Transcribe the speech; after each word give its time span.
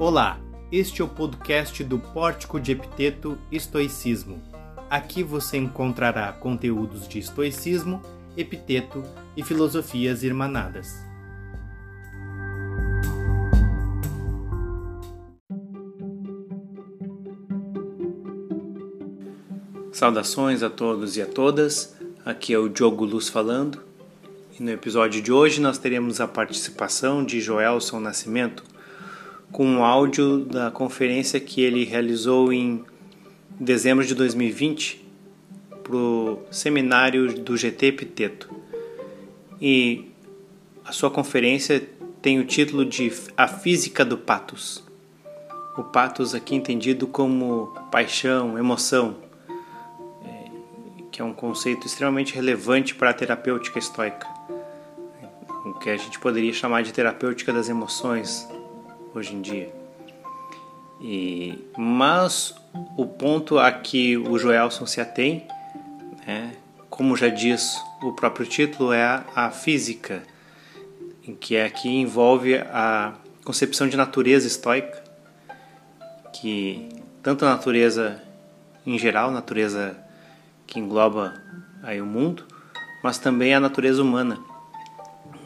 Olá, 0.00 0.40
este 0.72 1.02
é 1.02 1.04
o 1.04 1.08
podcast 1.08 1.84
do 1.84 1.98
Pórtico 1.98 2.58
de 2.58 2.72
Epiteto 2.72 3.36
Estoicismo. 3.52 4.42
Aqui 4.88 5.22
você 5.22 5.58
encontrará 5.58 6.32
conteúdos 6.32 7.06
de 7.06 7.18
estoicismo, 7.18 8.00
epiteto 8.34 9.02
e 9.36 9.42
filosofias 9.42 10.22
irmanadas. 10.22 11.04
Saudações 19.92 20.62
a 20.62 20.70
todos 20.70 21.18
e 21.18 21.20
a 21.20 21.26
todas. 21.26 21.94
Aqui 22.24 22.54
é 22.54 22.58
o 22.58 22.70
Diogo 22.70 23.04
Luz 23.04 23.28
falando. 23.28 23.82
E 24.58 24.62
no 24.62 24.70
episódio 24.70 25.20
de 25.20 25.30
hoje 25.30 25.60
nós 25.60 25.76
teremos 25.76 26.22
a 26.22 26.26
participação 26.26 27.22
de 27.22 27.38
Joelson 27.38 28.00
Nascimento 28.00 28.69
com 29.52 29.66
um 29.66 29.84
áudio 29.84 30.44
da 30.44 30.70
conferência 30.70 31.40
que 31.40 31.60
ele 31.60 31.84
realizou 31.84 32.52
em 32.52 32.84
dezembro 33.58 34.04
de 34.04 34.14
2020 34.14 35.04
para 35.82 35.96
o 35.96 36.42
seminário 36.50 37.34
do 37.34 37.56
GT 37.56 37.86
Epiteto. 37.86 38.48
E 39.60 40.10
a 40.84 40.92
sua 40.92 41.10
conferência 41.10 41.86
tem 42.22 42.38
o 42.38 42.44
título 42.44 42.84
de 42.84 43.12
A 43.36 43.48
Física 43.48 44.04
do 44.04 44.16
Patos. 44.16 44.84
O 45.76 45.84
patos 45.84 46.34
aqui 46.34 46.54
entendido 46.54 47.06
como 47.06 47.74
paixão, 47.90 48.58
emoção, 48.58 49.16
é, 50.24 50.50
que 51.10 51.22
é 51.22 51.24
um 51.24 51.32
conceito 51.32 51.86
extremamente 51.86 52.34
relevante 52.34 52.94
para 52.94 53.10
a 53.10 53.14
terapêutica 53.14 53.78
estoica, 53.78 54.26
o 55.64 55.74
que 55.74 55.88
a 55.88 55.96
gente 55.96 56.18
poderia 56.18 56.52
chamar 56.52 56.82
de 56.82 56.92
terapêutica 56.92 57.52
das 57.52 57.68
emoções, 57.68 58.46
hoje 59.14 59.34
em 59.34 59.40
dia. 59.40 59.72
E, 61.00 61.58
mas 61.76 62.54
o 62.96 63.06
ponto 63.06 63.58
a 63.58 63.72
que 63.72 64.16
o 64.16 64.38
Joelson 64.38 64.86
se 64.86 65.00
atém, 65.00 65.46
né, 66.26 66.52
como 66.88 67.16
já 67.16 67.28
diz 67.28 67.80
o 68.02 68.12
próprio 68.12 68.46
título, 68.46 68.92
é 68.92 69.02
a, 69.02 69.24
a 69.34 69.50
física, 69.50 70.22
em 71.26 71.34
que 71.34 71.58
aqui 71.58 71.88
envolve 71.88 72.56
a 72.56 73.14
concepção 73.44 73.88
de 73.88 73.96
natureza 73.96 74.46
estoica, 74.46 75.02
que 76.32 76.88
tanto 77.22 77.44
a 77.44 77.50
natureza 77.50 78.22
em 78.86 78.98
geral, 78.98 79.30
natureza 79.30 79.96
que 80.66 80.78
engloba 80.78 81.34
aí 81.82 82.00
o 82.00 82.06
mundo, 82.06 82.44
mas 83.02 83.18
também 83.18 83.54
a 83.54 83.60
natureza 83.60 84.02
humana 84.02 84.38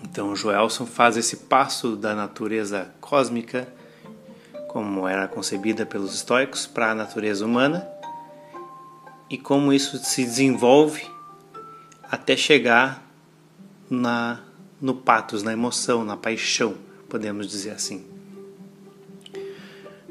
então, 0.04 0.36
Joelson 0.36 0.86
faz 0.86 1.16
esse 1.16 1.38
passo 1.38 1.96
da 1.96 2.14
natureza 2.14 2.92
cósmica, 3.00 3.66
como 4.68 5.08
era 5.08 5.26
concebida 5.26 5.86
pelos 5.86 6.14
estoicos, 6.14 6.66
para 6.66 6.90
a 6.90 6.94
natureza 6.94 7.44
humana 7.44 7.88
e 9.30 9.38
como 9.38 9.72
isso 9.72 9.96
se 9.98 10.22
desenvolve 10.22 11.02
até 12.02 12.36
chegar 12.36 13.02
na 13.90 14.40
no 14.80 14.94
patos, 14.94 15.42
na 15.42 15.52
emoção, 15.52 16.04
na 16.04 16.16
paixão, 16.16 16.74
podemos 17.08 17.48
dizer 17.48 17.70
assim. 17.70 18.04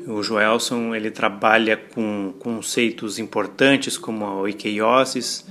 O 0.08 0.24
Joelson 0.24 0.96
ele 0.96 1.12
trabalha 1.12 1.78
com 1.78 2.34
conceitos 2.40 3.20
importantes 3.20 3.98
como 3.98 4.26
a 4.26 4.34
oikeiosis, 4.34 5.46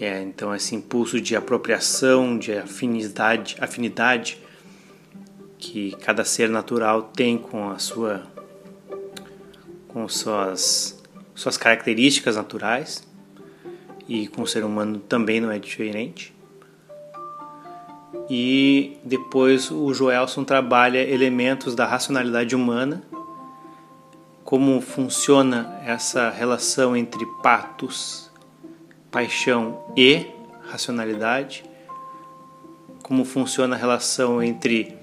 que 0.00 0.06
é 0.06 0.22
então 0.22 0.54
esse 0.54 0.74
impulso 0.74 1.20
de 1.20 1.36
apropriação, 1.36 2.38
de 2.38 2.54
afinidade, 2.54 3.58
afinidade 3.60 4.38
que 5.58 5.94
cada 6.00 6.24
ser 6.24 6.48
natural 6.48 7.10
tem 7.14 7.36
com 7.36 7.68
a 7.68 7.78
sua 7.78 8.22
com 9.88 10.08
suas 10.08 10.98
suas 11.34 11.58
características 11.58 12.36
naturais 12.36 13.06
e 14.08 14.26
com 14.26 14.40
o 14.40 14.46
ser 14.46 14.64
humano 14.64 15.00
também 15.00 15.38
não 15.38 15.50
é 15.50 15.58
diferente. 15.58 16.34
E 18.30 18.96
depois 19.04 19.70
o 19.70 19.92
Joelson 19.92 20.44
trabalha 20.44 21.06
elementos 21.06 21.74
da 21.74 21.84
racionalidade 21.84 22.56
humana, 22.56 23.02
como 24.44 24.80
funciona 24.80 25.78
essa 25.84 26.30
relação 26.30 26.96
entre 26.96 27.26
patos 27.42 28.29
paixão 29.10 29.84
e 29.96 30.26
racionalidade, 30.70 31.64
como 33.02 33.24
funciona 33.24 33.74
a 33.74 33.78
relação 33.78 34.42
entre 34.42 34.96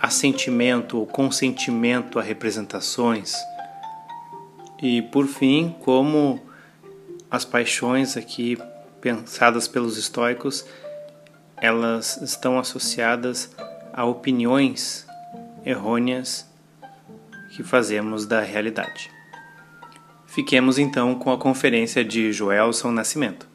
assentimento 0.00 0.98
ou 0.98 1.06
consentimento 1.06 2.18
a 2.18 2.22
representações, 2.22 3.34
e 4.82 5.02
por 5.02 5.26
fim, 5.26 5.74
como 5.80 6.40
as 7.30 7.44
paixões 7.44 8.16
aqui 8.16 8.58
pensadas 9.00 9.68
pelos 9.68 9.96
estoicos, 9.96 10.64
elas 11.56 12.16
estão 12.20 12.58
associadas 12.58 13.50
a 13.92 14.04
opiniões 14.04 15.06
errôneas 15.64 16.46
que 17.54 17.62
fazemos 17.62 18.26
da 18.26 18.40
realidade. 18.40 19.13
Fiquemos 20.34 20.80
então 20.80 21.16
com 21.16 21.30
a 21.30 21.38
conferência 21.38 22.04
de 22.04 22.32
Joelson 22.32 22.90
Nascimento. 22.90 23.48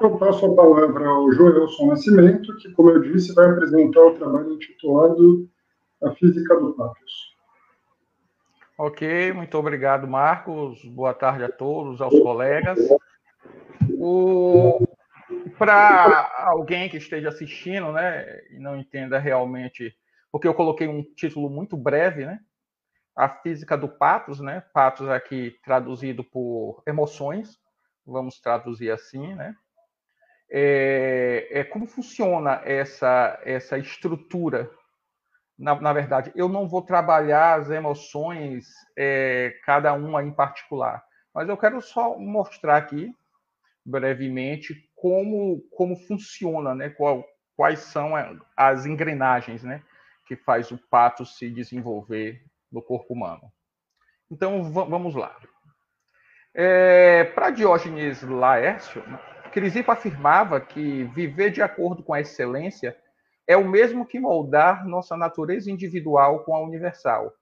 Eu 0.00 0.16
passo 0.16 0.46
a 0.46 0.54
palavra 0.54 1.04
ao 1.04 1.32
Joelson 1.32 1.86
Nascimento, 1.86 2.56
que, 2.58 2.70
como 2.70 2.90
eu 2.90 3.02
disse, 3.02 3.34
vai 3.34 3.50
apresentar 3.50 4.02
o 4.02 4.14
trabalho 4.14 4.52
intitulado 4.52 5.50
A 6.00 6.12
Física 6.12 6.54
do 6.60 6.72
Patos. 6.74 7.34
Ok, 8.78 9.32
muito 9.32 9.58
obrigado, 9.58 10.06
Marcos. 10.06 10.80
Boa 10.84 11.12
tarde 11.12 11.42
a 11.42 11.48
todos, 11.48 12.00
aos 12.00 12.16
colegas. 12.20 12.78
O... 13.98 14.86
Para 15.58 16.30
alguém 16.46 16.88
que 16.88 16.98
esteja 16.98 17.30
assistindo 17.30 17.90
né, 17.90 18.24
e 18.52 18.60
não 18.60 18.76
entenda 18.76 19.18
realmente 19.18 19.92
porque 20.34 20.48
eu 20.48 20.54
coloquei 20.54 20.88
um 20.88 21.00
título 21.00 21.48
muito 21.48 21.76
breve, 21.76 22.26
né? 22.26 22.40
A 23.14 23.28
física 23.28 23.78
do 23.78 23.88
patos, 23.88 24.40
né? 24.40 24.64
Patos 24.74 25.08
aqui 25.08 25.56
traduzido 25.62 26.24
por 26.24 26.82
emoções, 26.88 27.56
vamos 28.04 28.40
traduzir 28.40 28.90
assim, 28.90 29.32
né? 29.36 29.54
É, 30.50 31.46
é 31.52 31.62
como 31.62 31.86
funciona 31.86 32.60
essa 32.64 33.40
essa 33.44 33.78
estrutura? 33.78 34.68
Na, 35.56 35.80
na, 35.80 35.92
verdade, 35.92 36.32
eu 36.34 36.48
não 36.48 36.68
vou 36.68 36.82
trabalhar 36.82 37.60
as 37.60 37.70
emoções 37.70 38.66
é, 38.98 39.54
cada 39.64 39.92
uma 39.92 40.20
em 40.20 40.32
particular, 40.32 41.00
mas 41.32 41.48
eu 41.48 41.56
quero 41.56 41.80
só 41.80 42.18
mostrar 42.18 42.78
aqui 42.78 43.14
brevemente 43.86 44.74
como 44.96 45.60
como 45.70 45.94
funciona, 45.94 46.74
né? 46.74 46.90
Qual, 46.90 47.24
quais 47.54 47.78
são 47.78 48.14
as 48.56 48.84
engrenagens, 48.84 49.62
né? 49.62 49.80
Que 50.26 50.36
faz 50.36 50.70
o 50.70 50.78
pato 50.78 51.24
se 51.24 51.50
desenvolver 51.50 52.44
no 52.70 52.82
corpo 52.82 53.14
humano. 53.14 53.52
Então, 54.30 54.72
vamos 54.72 55.14
lá. 55.14 55.36
É, 56.54 57.24
Para 57.24 57.50
Diógenes 57.50 58.22
Laércio, 58.22 59.02
Crisipo 59.52 59.92
afirmava 59.92 60.60
que 60.60 61.04
viver 61.04 61.50
de 61.50 61.62
acordo 61.62 62.02
com 62.02 62.12
a 62.12 62.20
excelência 62.20 62.96
é 63.46 63.56
o 63.56 63.68
mesmo 63.68 64.06
que 64.06 64.18
moldar 64.18 64.86
nossa 64.86 65.16
natureza 65.16 65.70
individual 65.70 66.44
com 66.44 66.54
a 66.54 66.60
universal, 66.60 67.32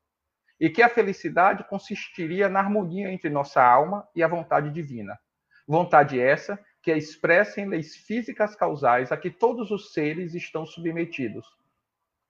e 0.61 0.69
que 0.69 0.83
a 0.83 0.89
felicidade 0.89 1.65
consistiria 1.65 2.49
na 2.49 2.61
harmonia 2.61 3.11
entre 3.11 3.31
nossa 3.31 3.63
alma 3.63 4.07
e 4.15 4.23
a 4.23 4.29
vontade 4.29 4.71
divina. 4.71 5.19
Vontade 5.67 6.21
essa 6.21 6.59
que 6.83 6.91
é 6.91 6.99
expressa 6.99 7.61
em 7.61 7.69
leis 7.69 7.97
físicas 7.97 8.55
causais 8.55 9.13
a 9.13 9.17
que 9.17 9.31
todos 9.31 9.71
os 9.71 9.93
seres 9.93 10.35
estão 10.35 10.67
submetidos, 10.67 11.47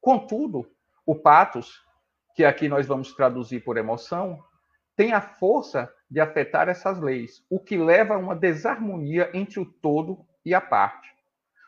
Contudo, 0.02 0.68
o 1.06 1.14
patos, 1.14 1.80
que 2.34 2.44
aqui 2.44 2.68
nós 2.68 2.88
vamos 2.88 3.14
traduzir 3.14 3.60
por 3.60 3.76
emoção, 3.76 4.42
tem 4.96 5.12
a 5.12 5.20
força 5.20 5.88
de 6.10 6.18
afetar 6.18 6.68
essas 6.68 7.00
leis, 7.00 7.46
o 7.48 7.60
que 7.60 7.78
leva 7.78 8.14
a 8.14 8.18
uma 8.18 8.34
desarmonia 8.34 9.30
entre 9.32 9.60
o 9.60 9.64
todo 9.64 10.26
e 10.44 10.52
a 10.52 10.60
parte. 10.60 11.08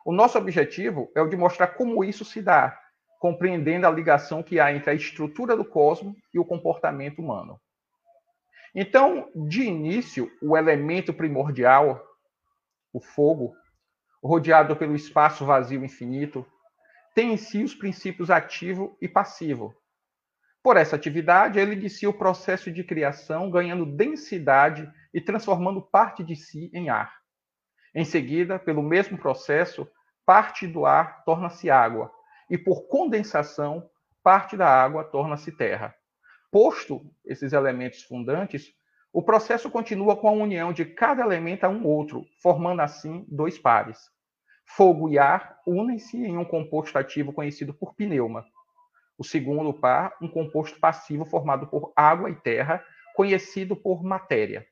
O 0.05 0.13
nosso 0.13 0.37
objetivo 0.37 1.13
é 1.15 1.23
o 1.23 1.29
de 1.29 1.37
mostrar 1.37 1.69
como 1.69 2.03
isso 2.03 2.25
se 2.25 2.43
dá, 2.43 2.77
compreendendo 3.21 3.87
a 3.87 3.91
ligação 3.91 4.43
que 4.43 4.59
há 4.59 4.73
entre 4.75 4.91
a 4.91 4.95
estrutura 4.95 5.57
do 5.57 5.65
cosmos 5.65 6.17
e 6.35 6.39
o 6.39 6.45
comportamento 6.45 7.21
humano. 7.21 7.61
Então, 8.75 9.31
de 9.47 9.63
início, 9.63 10.29
o 10.43 10.57
elemento 10.57 11.15
primordial, 11.15 12.05
o 12.93 13.01
fogo, 13.01 13.55
rodeado 14.21 14.75
pelo 14.75 14.97
espaço 14.97 15.47
vazio 15.47 15.85
infinito, 15.85 16.45
tem 17.15 17.33
em 17.33 17.37
si 17.37 17.63
os 17.63 17.75
princípios 17.75 18.31
ativo 18.31 18.99
e 19.01 19.09
passivo. 19.09 19.75
Por 20.63 20.77
essa 20.77 20.97
atividade, 20.97 21.59
ele 21.59 21.75
inicia 21.75 22.09
o 22.09 22.19
processo 22.19 22.73
de 22.73 22.83
criação, 22.83 23.51
ganhando 23.51 23.87
densidade 23.87 24.91
e 25.13 25.21
transformando 25.21 25.81
parte 25.81 26.25
de 26.25 26.35
si 26.35 26.71
em 26.73 26.89
ar. 26.89 27.15
Em 27.95 28.05
seguida, 28.05 28.59
pelo 28.59 28.83
mesmo 28.83 29.17
processo, 29.17 29.87
parte 30.27 30.67
do 30.67 30.85
ar 30.87 31.23
torna-se 31.25 31.71
água, 31.71 32.11
e 32.51 32.59
por 32.59 32.89
condensação, 32.89 33.89
parte 34.23 34.57
da 34.57 34.67
água 34.67 35.05
torna-se 35.05 35.53
terra. 35.53 35.95
Posto 36.51 37.13
esses 37.25 37.53
elementos 37.53 38.03
fundantes, 38.03 38.73
o 39.13 39.23
processo 39.23 39.71
continua 39.71 40.17
com 40.17 40.29
a 40.29 40.33
união 40.33 40.73
de 40.73 40.85
cada 40.85 41.23
elemento 41.23 41.65
a 41.65 41.69
um 41.69 41.87
outro, 41.87 42.25
formando 42.43 42.81
assim 42.81 43.25
dois 43.29 43.59
pares. 43.59 43.99
Fogo 44.67 45.09
e 45.09 45.19
ar 45.19 45.61
unem-se 45.67 46.17
em 46.17 46.37
um 46.37 46.45
composto 46.45 46.99
ativo 46.99 47.33
conhecido 47.33 47.73
por 47.73 47.95
pneuma. 47.95 48.45
O 49.17 49.25
segundo 49.25 49.73
par, 49.73 50.17
um 50.21 50.29
composto 50.29 50.81
passivo 50.81 51.25
formado 51.25 51.67
por 51.69 51.93
água 51.95 52.31
e 52.31 52.35
terra, 52.35 52.85
conhecido 53.15 53.77
por 53.77 54.03
matéria. 54.03 54.67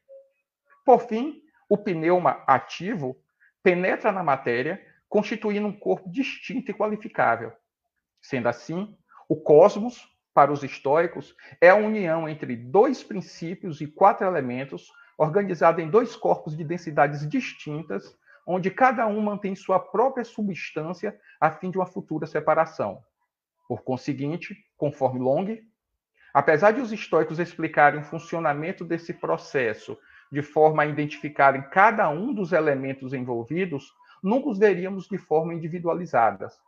Por 0.84 1.06
fim, 1.06 1.40
o 1.68 1.78
pneuma 1.78 2.42
ativo 2.46 3.16
penetra 3.62 4.10
na 4.10 4.22
matéria, 4.22 4.84
constituindo 5.08 5.68
um 5.68 5.78
corpo 5.78 6.10
distinto 6.10 6.70
e 6.70 6.74
qualificável. 6.74 7.52
Sendo 8.20 8.48
assim, 8.48 8.96
o 9.28 9.36
cosmos, 9.36 10.08
para 10.34 10.52
os 10.52 10.64
estoicos, 10.64 11.36
é 11.60 11.68
a 11.68 11.74
união 11.74 12.28
entre 12.28 12.56
dois 12.56 13.04
princípios 13.04 13.80
e 13.80 13.86
quatro 13.86 14.26
elementos, 14.26 14.90
organizado 15.16 15.80
em 15.80 15.88
dois 15.88 16.16
corpos 16.16 16.56
de 16.56 16.64
densidades 16.64 17.28
distintas, 17.28 18.16
onde 18.46 18.70
cada 18.70 19.06
um 19.06 19.20
mantém 19.20 19.54
sua 19.54 19.78
própria 19.78 20.24
substância 20.24 21.18
a 21.40 21.50
fim 21.50 21.70
de 21.70 21.78
uma 21.78 21.86
futura 21.86 22.26
separação. 22.26 23.02
Por 23.68 23.82
conseguinte, 23.82 24.56
conforme 24.76 25.20
Long, 25.20 25.58
apesar 26.34 26.72
de 26.72 26.80
os 26.80 26.92
estoicos 26.92 27.38
explicarem 27.38 28.00
o 28.00 28.04
funcionamento 28.04 28.84
desse 28.84 29.14
processo 29.14 29.96
de 30.30 30.42
forma 30.42 30.82
a 30.82 30.86
identificarem 30.86 31.62
cada 31.70 32.08
um 32.08 32.32
dos 32.32 32.52
elementos 32.52 33.12
envolvidos, 33.12 33.92
nunca 34.22 34.48
os 34.48 34.58
veríamos 34.58 35.06
de 35.06 35.18
forma 35.18 35.54
individualizadas. 35.54 36.58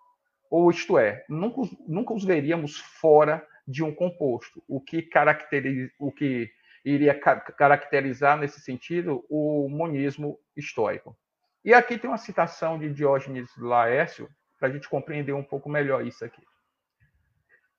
Ou 0.51 0.71
isto 0.71 0.99
é, 0.99 1.25
nunca, 1.29 1.63
nunca 1.87 2.13
os 2.13 2.25
veríamos 2.25 2.77
fora 2.79 3.47
de 3.67 3.83
um 3.83 3.95
composto, 3.95 4.63
o 4.69 4.81
que, 4.81 5.03
caracteriza, 5.03 5.91
o 5.99 6.13
que 6.13 6.51
iria 6.85 7.19
ca 7.19 7.41
caracterizar 7.41 8.39
nesse 8.39 8.61
sentido 8.61 9.25
o 9.29 9.69
monismo 9.69 10.39
estoico. 10.55 11.17
E 11.65 11.73
aqui 11.73 11.97
tem 11.97 12.11
uma 12.11 12.19
citação 12.19 12.79
de 12.79 12.93
Diógenes 12.93 13.49
Laércio, 13.57 14.29
para 14.59 14.69
a 14.69 14.71
gente 14.71 14.89
compreender 14.89 15.33
um 15.33 15.43
pouco 15.43 15.69
melhor 15.69 16.07
isso 16.07 16.23
aqui. 16.23 16.43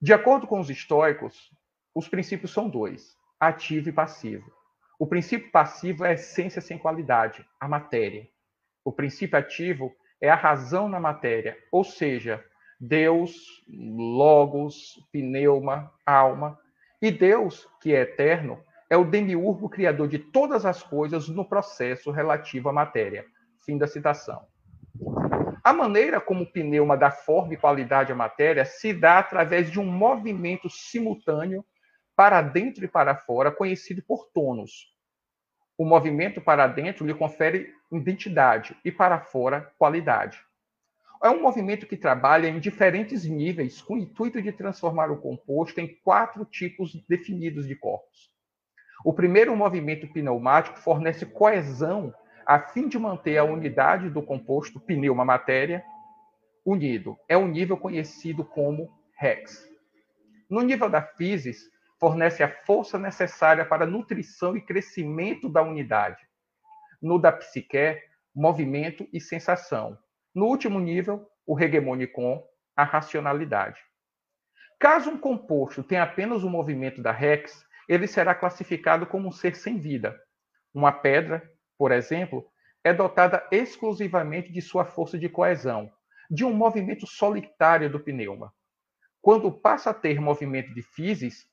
De 0.02 0.12
acordo 0.12 0.48
com 0.48 0.60
os 0.60 0.70
estoicos, 0.72 1.52
os 1.94 2.08
princípios 2.08 2.52
são 2.52 2.68
dois: 2.68 3.16
ativo 3.40 3.90
e 3.90 3.94
passivo. 3.94 4.52
O 4.98 5.06
princípio 5.06 5.52
passivo 5.52 6.04
é 6.04 6.10
a 6.10 6.14
essência 6.14 6.62
sem 6.62 6.80
qualidade, 6.80 7.46
a 7.60 7.68
matéria. 7.68 8.28
O 8.84 8.92
princípio 8.92 9.38
ativo 9.38 9.96
é 10.20 10.30
a 10.30 10.36
razão 10.36 10.90
na 10.90 11.00
matéria, 11.00 11.56
ou 11.72 11.84
seja, 11.84 12.44
Deus, 12.80 13.64
Logos, 13.68 15.00
Pneuma, 15.12 15.94
alma. 16.04 16.60
E 17.02 17.12
Deus, 17.12 17.68
que 17.82 17.94
é 17.94 18.02
eterno, 18.02 18.60
é 18.90 18.98
o 18.98 19.06
demiurgo 19.06 19.70
criador 19.70 20.08
de 20.08 20.18
todas 20.18 20.66
as 20.66 20.82
coisas 20.82 21.28
no 21.28 21.48
processo 21.48 22.10
relativo 22.10 22.70
à 22.70 22.74
matéria. 22.74 23.26
Fim 23.66 23.80
da 23.80 23.88
citação. 23.88 24.46
A 25.64 25.74
maneira 25.74 26.22
como 26.22 26.44
o 26.44 26.46
pneuma 26.46 26.96
dá 26.96 27.10
forma 27.10 27.56
e 27.56 27.58
qualidade 27.58 28.12
à 28.12 28.16
matéria 28.16 28.64
se 28.64 28.94
dá 28.94 29.18
através 29.18 29.72
de 29.72 29.80
um 29.80 29.86
movimento 29.86 30.70
simultâneo 30.70 31.66
para 32.16 32.44
dentro 32.44 32.86
e 32.86 32.88
para 32.88 33.16
fora, 33.16 33.52
conhecido 33.52 34.04
por 34.04 34.30
tônus. 34.32 34.94
O 35.76 35.84
movimento 35.84 36.40
para 36.40 36.68
dentro 36.68 37.06
lhe 37.06 37.14
confere 37.16 37.74
identidade 37.92 38.78
e 38.86 38.92
para 38.92 39.20
fora 39.20 39.74
qualidade. 39.80 40.40
É 41.24 41.30
um 41.30 41.42
movimento 41.42 41.88
que 41.88 41.98
trabalha 41.98 42.48
em 42.48 42.60
diferentes 42.60 43.26
níveis 43.26 43.82
com 43.82 43.96
o 43.96 43.98
intuito 43.98 44.40
de 44.42 44.52
transformar 44.52 45.10
o 45.10 45.20
composto 45.20 45.82
em 45.82 46.00
quatro 46.04 46.46
tipos 46.46 46.94
definidos 47.10 47.68
de 47.68 47.76
corpos. 47.76 48.32
O 49.04 49.12
primeiro 49.12 49.56
movimento 49.56 50.08
pneumático 50.08 50.78
fornece 50.78 51.26
coesão 51.26 52.14
a 52.46 52.60
fim 52.60 52.88
de 52.88 53.00
manter 53.00 53.38
a 53.38 53.44
unidade 53.44 54.10
do 54.10 54.22
composto 54.22 54.80
pneuma-matéria 54.80 55.84
unido. 56.66 57.18
É 57.28 57.38
um 57.38 57.48
nível 57.48 57.78
conhecido 57.78 58.44
como 58.44 58.92
Rex. 59.18 59.68
No 60.50 60.62
nível 60.62 60.90
da 60.90 61.02
physis, 61.02 61.70
fornece 62.00 62.44
a 62.44 62.50
força 62.66 63.00
necessária 63.00 63.66
para 63.66 63.86
nutrição 63.86 64.56
e 64.56 64.62
crescimento 64.62 65.50
da 65.50 65.62
unidade. 65.62 66.22
No 67.02 67.20
da 67.20 67.32
psique, 67.32 68.00
movimento 68.34 69.08
e 69.12 69.20
sensação. 69.20 69.98
No 70.34 70.46
último 70.46 70.80
nível, 70.80 71.28
o 71.48 71.60
hegemonicon, 71.60 72.44
a 72.76 72.84
racionalidade. 72.84 73.80
Caso 74.80 75.10
um 75.10 75.18
composto 75.18 75.82
tenha 75.84 76.04
apenas 76.04 76.44
o 76.44 76.50
movimento 76.50 77.02
da 77.02 77.12
Rex, 77.12 77.66
ele 77.88 78.08
será 78.08 78.36
classificado 78.36 79.06
como 79.06 79.30
um 79.30 79.32
ser 79.32 79.56
sem 79.56 79.80
vida. 79.80 80.20
Uma 80.74 80.92
pedra, 80.92 81.50
por 81.78 81.92
exemplo, 81.92 82.46
é 82.84 82.94
dotada 82.94 83.48
exclusivamente 83.52 84.52
de 84.52 84.62
sua 84.62 84.86
força 84.86 85.18
de 85.18 85.28
coesão, 85.28 85.92
de 86.30 86.46
um 86.46 86.54
movimento 86.54 87.08
solitário 87.08 87.90
do 87.90 88.00
pneuma. 88.00 88.54
Quando 89.22 89.52
passa 89.52 89.90
a 89.90 89.94
ter 89.94 90.20
movimento 90.20 90.74
de 90.74 90.82
physis, 90.82 91.50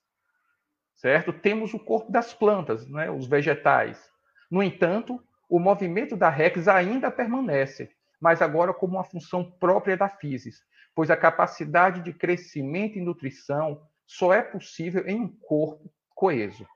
certo? 0.95 1.33
Temos 1.33 1.73
o 1.73 1.79
corpo 1.79 2.13
das 2.13 2.35
plantas, 2.35 2.87
né? 2.87 3.11
os 3.11 3.27
vegetais. 3.27 4.11
No 4.51 4.63
entanto, 4.63 5.23
o 5.49 5.59
movimento 5.59 6.17
da 6.17 6.29
Rex 6.29 6.69
ainda 6.69 7.11
permanece, 7.11 7.91
mas 8.21 8.41
agora 8.41 8.73
como 8.73 8.97
uma 8.97 9.05
função 9.05 9.51
própria 9.59 9.97
da 9.97 10.09
physis, 10.09 10.63
pois 10.95 11.11
a 11.11 11.17
capacidade 11.17 12.03
de 12.03 12.13
crescimento 12.13 12.99
e 12.99 13.03
nutrição 13.03 13.83
só 14.07 14.33
é 14.33 14.43
possível 14.43 15.07
em 15.09 15.21
um 15.21 15.29
corpo 15.29 15.91
coeso. 16.15 16.67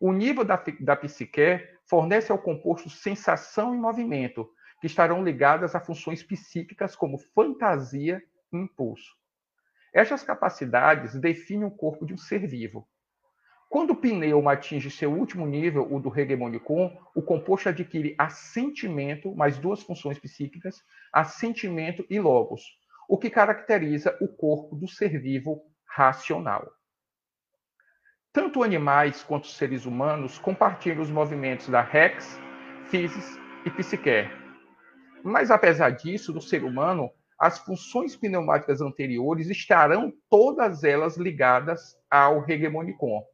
O 0.00 0.12
nível 0.12 0.44
da, 0.44 0.62
da 0.80 0.96
psique 0.96 1.60
fornece 1.94 2.32
ao 2.32 2.38
composto 2.38 2.90
sensação 2.90 3.72
e 3.72 3.78
movimento, 3.78 4.50
que 4.80 4.88
estarão 4.88 5.22
ligadas 5.22 5.76
a 5.76 5.80
funções 5.80 6.24
psíquicas 6.24 6.96
como 6.96 7.18
fantasia 7.18 8.20
e 8.52 8.56
impulso. 8.56 9.14
Estas 9.92 10.24
capacidades 10.24 11.14
definem 11.14 11.62
o 11.62 11.70
corpo 11.70 12.04
de 12.04 12.12
um 12.12 12.18
ser 12.18 12.48
vivo. 12.48 12.84
Quando 13.70 13.92
o 13.92 13.96
pneuma 13.96 14.54
atinge 14.54 14.90
seu 14.90 15.12
último 15.12 15.46
nível, 15.46 15.86
o 15.88 16.00
do 16.00 16.12
hegemonicon, 16.12 16.98
o 17.14 17.22
composto 17.22 17.68
adquire 17.68 18.16
assentimento, 18.18 19.32
mais 19.32 19.56
duas 19.56 19.80
funções 19.80 20.18
psíquicas, 20.18 20.82
assentimento 21.12 22.04
e 22.10 22.18
logos, 22.18 22.76
o 23.08 23.16
que 23.16 23.30
caracteriza 23.30 24.18
o 24.20 24.26
corpo 24.26 24.74
do 24.74 24.88
ser 24.88 25.20
vivo 25.20 25.62
racional. 25.86 26.68
Tanto 28.34 28.64
animais 28.64 29.22
quanto 29.22 29.46
seres 29.46 29.86
humanos 29.86 30.40
compartilham 30.40 31.00
os 31.00 31.08
movimentos 31.08 31.68
da 31.68 31.80
rex, 31.80 32.36
physis 32.90 33.38
e 33.64 33.70
psique. 33.70 34.28
Mas 35.22 35.52
apesar 35.52 35.90
disso, 35.90 36.32
no 36.32 36.40
ser 36.40 36.64
humano, 36.64 37.08
as 37.38 37.60
funções 37.60 38.16
pneumáticas 38.16 38.80
anteriores 38.80 39.48
estarão 39.48 40.12
todas 40.28 40.82
elas 40.82 41.16
ligadas 41.16 41.96
ao 42.10 42.44
hegemonicon. 42.50 43.24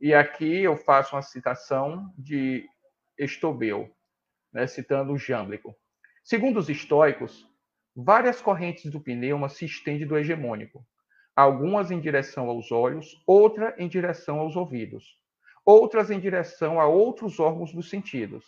E 0.00 0.12
aqui 0.12 0.64
eu 0.64 0.76
faço 0.76 1.14
uma 1.14 1.22
citação 1.22 2.12
de 2.18 2.68
Estobel, 3.16 3.88
né, 4.52 4.66
citando 4.66 5.12
o 5.12 5.16
Jâmblico. 5.16 5.76
Segundo 6.24 6.58
os 6.58 6.68
estoicos, 6.68 7.48
várias 7.94 8.42
correntes 8.42 8.90
do 8.90 9.00
pneuma 9.00 9.48
se 9.48 9.64
estendem 9.64 10.08
do 10.08 10.18
hegemônico, 10.18 10.84
algumas 11.36 11.90
em 11.90 12.00
direção 12.00 12.48
aos 12.48 12.70
olhos, 12.70 13.22
outra 13.26 13.74
em 13.78 13.88
direção 13.88 14.38
aos 14.38 14.56
ouvidos, 14.56 15.18
outras 15.64 16.10
em 16.10 16.20
direção 16.20 16.80
a 16.80 16.86
outros 16.86 17.40
órgãos 17.40 17.72
dos 17.72 17.90
sentidos. 17.90 18.44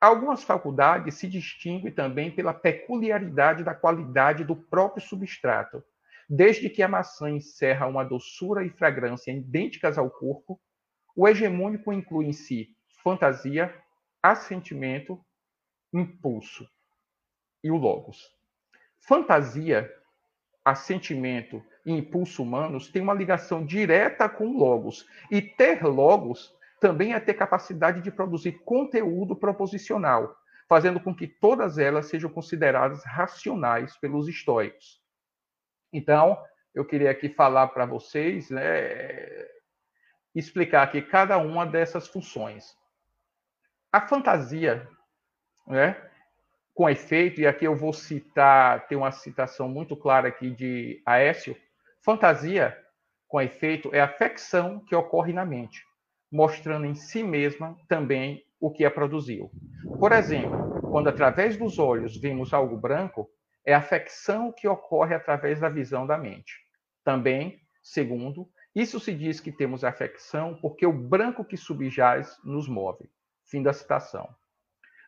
Algumas 0.00 0.44
faculdades 0.44 1.14
se 1.14 1.28
distinguem 1.28 1.92
também 1.92 2.30
pela 2.30 2.52
peculiaridade 2.52 3.64
da 3.64 3.74
qualidade 3.74 4.44
do 4.44 4.54
próprio 4.54 5.02
substrato, 5.02 5.82
Desde 6.28 6.70
que 6.70 6.82
a 6.82 6.88
maçã 6.88 7.30
encerra 7.30 7.86
uma 7.86 8.04
doçura 8.04 8.64
e 8.64 8.70
fragrância 8.70 9.30
idênticas 9.30 9.98
ao 9.98 10.10
corpo, 10.10 10.60
o 11.14 11.28
hegemônico 11.28 11.92
inclui 11.92 12.26
em 12.26 12.32
si 12.32 12.74
fantasia, 13.02 13.74
assentimento, 14.22 15.22
impulso 15.92 16.66
e 17.62 17.70
o 17.70 17.76
logos. 17.76 18.34
Fantasia, 19.00 19.92
assentimento 20.64 21.62
e 21.84 21.92
impulso 21.92 22.42
humanos 22.42 22.88
têm 22.88 23.02
uma 23.02 23.12
ligação 23.12 23.64
direta 23.64 24.28
com 24.28 24.56
logos, 24.56 25.06
e 25.30 25.42
ter 25.42 25.84
logos 25.84 26.54
também 26.80 27.14
é 27.14 27.20
ter 27.20 27.34
capacidade 27.34 28.00
de 28.00 28.10
produzir 28.10 28.52
conteúdo 28.64 29.36
proposicional, 29.36 30.36
fazendo 30.68 30.98
com 31.00 31.14
que 31.14 31.26
todas 31.26 31.78
elas 31.78 32.06
sejam 32.06 32.30
consideradas 32.30 33.04
racionais 33.04 33.96
pelos 33.98 34.28
estoicos. 34.28 35.02
Então, 35.92 36.42
eu 36.74 36.84
queria 36.84 37.10
aqui 37.10 37.28
falar 37.28 37.68
para 37.68 37.86
vocês, 37.86 38.50
né, 38.50 39.46
explicar 40.34 40.82
aqui 40.82 41.00
cada 41.00 41.38
uma 41.38 41.64
dessas 41.64 42.08
funções. 42.08 42.76
A 43.92 44.00
fantasia, 44.00 44.88
né, 45.66 45.96
Com 46.74 46.90
efeito, 46.90 47.40
e 47.40 47.46
aqui 47.46 47.64
eu 47.64 47.76
vou 47.76 47.92
citar, 47.92 48.88
tem 48.88 48.98
uma 48.98 49.12
citação 49.12 49.68
muito 49.68 49.96
clara 49.96 50.26
aqui 50.26 50.50
de 50.50 51.00
Aécio, 51.06 51.56
fantasia, 52.04 52.76
com 53.28 53.40
efeito, 53.40 53.94
é 53.94 54.00
a 54.00 54.06
afecção 54.06 54.80
que 54.80 54.94
ocorre 54.94 55.32
na 55.32 55.44
mente, 55.44 55.84
mostrando 56.30 56.84
em 56.84 56.94
si 56.94 57.22
mesma 57.22 57.76
também 57.88 58.44
o 58.60 58.72
que 58.72 58.84
a 58.84 58.90
produziu. 58.90 59.52
Por 60.00 60.10
exemplo, 60.10 60.80
quando 60.90 61.08
através 61.08 61.56
dos 61.56 61.78
olhos 61.78 62.16
vemos 62.16 62.52
algo 62.52 62.76
branco, 62.76 63.30
é 63.64 63.72
a 63.72 63.78
afecção 63.78 64.50
que 64.50 64.66
ocorre 64.66 65.14
através 65.14 65.60
da 65.60 65.68
visão 65.68 66.04
da 66.04 66.18
mente. 66.18 66.54
Também, 67.04 67.60
segundo, 67.82 68.48
isso 68.74 68.98
se 68.98 69.14
diz 69.14 69.38
que 69.38 69.52
temos 69.52 69.84
afecção 69.84 70.58
porque 70.60 70.84
o 70.84 70.92
branco 70.92 71.44
que 71.44 71.56
subjaz 71.56 72.36
nos 72.44 72.66
move. 72.66 73.08
Fim 73.44 73.62
da 73.62 73.72
citação. 73.72 74.28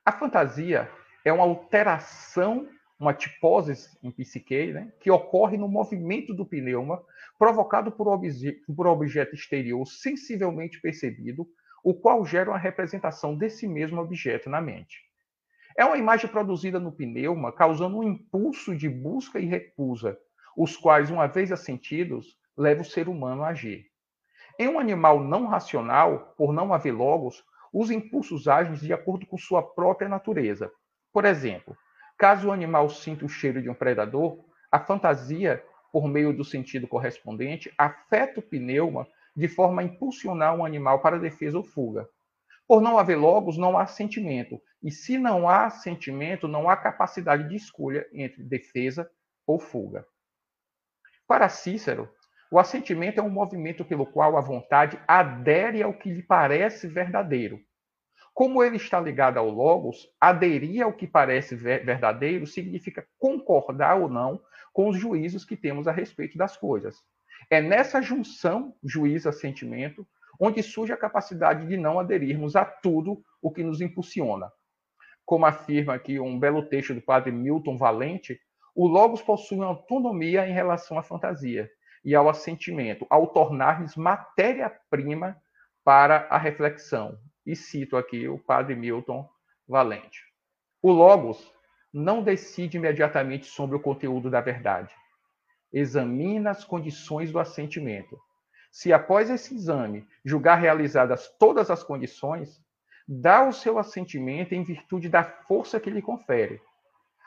A 0.05 0.13
fantasia 0.13 0.89
é 1.27 1.33
uma 1.33 1.43
alteração, 1.43 2.69
uma 3.01 3.13
tipose 3.13 3.91
em 4.01 4.13
psique, 4.13 4.73
né, 4.73 4.93
que 5.01 5.11
ocorre 5.11 5.57
no 5.57 5.67
movimento 5.67 6.33
do 6.33 6.47
pneuma, 6.47 7.03
provocado 7.37 7.91
por, 7.91 8.07
obje 8.07 8.53
por 8.77 8.87
objeto 8.87 9.35
exterior 9.35 9.85
sensivelmente 9.87 10.81
percebido, 10.81 11.45
o 11.83 11.93
qual 11.93 12.25
gera 12.25 12.51
uma 12.51 12.59
representação 12.59 13.37
desse 13.37 13.67
mesmo 13.67 14.01
objeto 14.01 14.49
na 14.49 14.61
mente. 14.61 15.01
É 15.77 15.85
uma 15.85 15.99
imagem 15.99 16.31
produzida 16.31 16.79
no 16.79 16.93
pneuma, 16.93 17.51
causando 17.51 17.99
um 17.99 18.05
impulso 18.05 18.77
de 18.77 18.89
busca 18.89 19.41
e 19.41 19.47
recusa, 19.47 20.17
os 20.57 20.77
quais, 20.77 21.11
uma 21.11 21.27
vez 21.27 21.51
assentidos, 21.51 22.39
leva 22.57 22.83
o 22.83 22.85
ser 22.85 23.09
humano 23.09 23.43
a 23.43 23.49
agir. 23.49 23.87
Em 24.61 24.69
um 24.69 24.79
animal 24.79 25.25
não 25.25 25.47
racional, 25.47 26.37
por 26.39 26.53
não 26.53 26.73
haver 26.73 26.93
logos, 26.93 27.45
os 27.73 27.91
impulsos 27.91 28.47
agem 28.47 28.75
de 28.75 28.93
acordo 28.93 29.27
com 29.27 29.37
sua 29.37 29.61
própria 29.61 30.09
natureza. 30.09 30.71
Por 31.17 31.25
exemplo, 31.25 31.75
caso 32.19 32.49
o 32.49 32.53
animal 32.53 32.91
sinta 32.91 33.25
o 33.25 33.29
cheiro 33.29 33.63
de 33.63 33.71
um 33.71 33.75
predador, 33.75 34.39
a 34.71 34.79
fantasia, 34.79 35.65
por 35.91 36.07
meio 36.07 36.31
do 36.31 36.45
sentido 36.45 36.87
correspondente, 36.87 37.73
afeta 37.79 38.41
o 38.41 38.43
pneuma 38.43 39.09
de 39.35 39.49
forma 39.49 39.81
a 39.81 39.85
impulsionar 39.87 40.55
um 40.55 40.63
animal 40.63 41.01
para 41.01 41.19
defesa 41.19 41.57
ou 41.57 41.65
fuga. 41.65 42.07
Por 42.69 42.83
não 42.83 42.99
haver 42.99 43.17
logos, 43.17 43.57
não 43.57 43.79
há 43.79 43.87
sentimento. 43.87 44.61
E 44.83 44.91
se 44.91 45.17
não 45.17 45.49
há 45.49 45.71
sentimento, 45.71 46.47
não 46.47 46.69
há 46.69 46.77
capacidade 46.77 47.49
de 47.49 47.57
escolha 47.57 48.07
entre 48.13 48.43
defesa 48.43 49.11
ou 49.47 49.59
fuga. 49.59 50.07
Para 51.27 51.49
Cícero, 51.49 52.11
o 52.53 52.59
assentimento 52.59 53.21
é 53.21 53.23
um 53.23 53.31
movimento 53.31 53.87
pelo 53.87 54.05
qual 54.05 54.37
a 54.37 54.43
vontade 54.43 55.01
adere 55.09 55.83
ao 55.83 55.95
que 55.95 56.13
lhe 56.13 56.23
parece 56.23 56.87
verdadeiro. 56.87 57.59
Como 58.37 58.63
ele 58.63 58.77
está 58.77 59.01
ligado 59.01 59.39
ao 59.39 59.49
Logos, 59.49 60.11
aderir 60.21 60.83
ao 60.83 60.93
que 60.93 61.07
parece 61.07 61.57
verdadeiro 61.57 62.47
significa 62.47 63.09
concordar 63.19 63.99
ou 63.99 64.11
não 64.11 64.39
com 64.75 64.91
os 64.91 64.99
juízos 64.99 65.43
que 65.43 65.57
temos 65.57 65.89
a 65.89 65.91
respeito 65.91 66.37
das 66.37 66.55
coisas. 66.55 67.03
É 67.49 67.63
nessa 67.63 68.03
junção 68.03 68.77
juiz-assentimento 68.85 70.07
onde 70.39 70.63
surge 70.63 70.93
a 70.93 70.99
capacidade 70.99 71.67
de 71.67 71.79
não 71.79 71.99
aderirmos 71.99 72.57
a 72.57 72.65
tudo 72.67 73.25
o 73.41 73.51
que 73.51 73.65
nos 73.65 73.81
impulsiona. 73.81 74.53
Como 75.25 75.47
afirma 75.47 75.95
aqui 75.95 76.21
um 76.21 76.39
belo 76.39 76.69
texto 76.69 76.93
do 76.93 77.01
padre 77.01 77.33
Milton 77.33 77.79
Valente, 77.79 78.39
o 78.75 78.87
Logos 78.87 79.23
possui 79.23 79.57
uma 79.57 79.69
autonomia 79.69 80.47
em 80.47 80.53
relação 80.53 80.99
à 80.99 81.03
fantasia 81.03 81.71
e 82.05 82.15
ao 82.15 82.29
assentimento, 82.29 83.07
ao 83.09 83.29
tornar-lhes 83.29 83.97
matéria-prima 83.97 85.41
para 85.83 86.27
a 86.29 86.37
reflexão. 86.37 87.19
E 87.47 87.55
cito 87.55 87.97
aqui 87.97 88.29
o 88.29 88.39
padre 88.39 88.75
Milton 88.75 89.29
Valente. 89.69 90.21
O 90.83 90.91
Logos 90.91 91.53
não 91.93 92.23
decide 92.23 92.77
imediatamente 92.77 93.47
sobre 93.47 93.77
o 93.77 93.81
conteúdo 93.81 94.29
da 94.29 94.41
verdade. 94.41 94.93
Examina 95.73 96.51
as 96.51 96.65
condições 96.65 97.31
do 97.31 97.39
assentimento. 97.39 98.19
Se 98.71 98.93
após 98.93 99.31
esse 99.31 99.55
exame 99.55 100.07
julgar 100.25 100.57
realizadas 100.57 101.29
todas 101.39 101.71
as 101.71 101.83
condições, 101.83 102.61
dá 103.09 103.49
o 103.49 103.53
seu 103.53 103.79
assentimento 103.79 104.55
em 104.55 104.65
virtude 104.65 105.09
da 105.09 105.23
força 105.23 105.79
que 105.79 105.89
lhe 105.89 106.03
confere, 106.03 106.61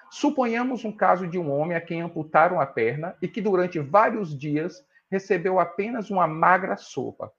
Suponhamos 0.10 0.84
um 0.84 0.92
caso 0.92 1.28
de 1.28 1.38
um 1.38 1.52
homem 1.52 1.78
a 1.78 1.82
quem 1.82 2.02
amputaram 2.02 2.60
a 2.60 2.66
perna 2.66 3.16
e 3.22 3.28
que 3.28 3.40
durante 3.40 3.80
vários 3.80 4.38
dias 4.38 4.84
recebeu 5.10 5.60
apenas 5.60 6.10
uma 6.10 6.28
magra 6.28 6.76
sopa. 6.76 7.32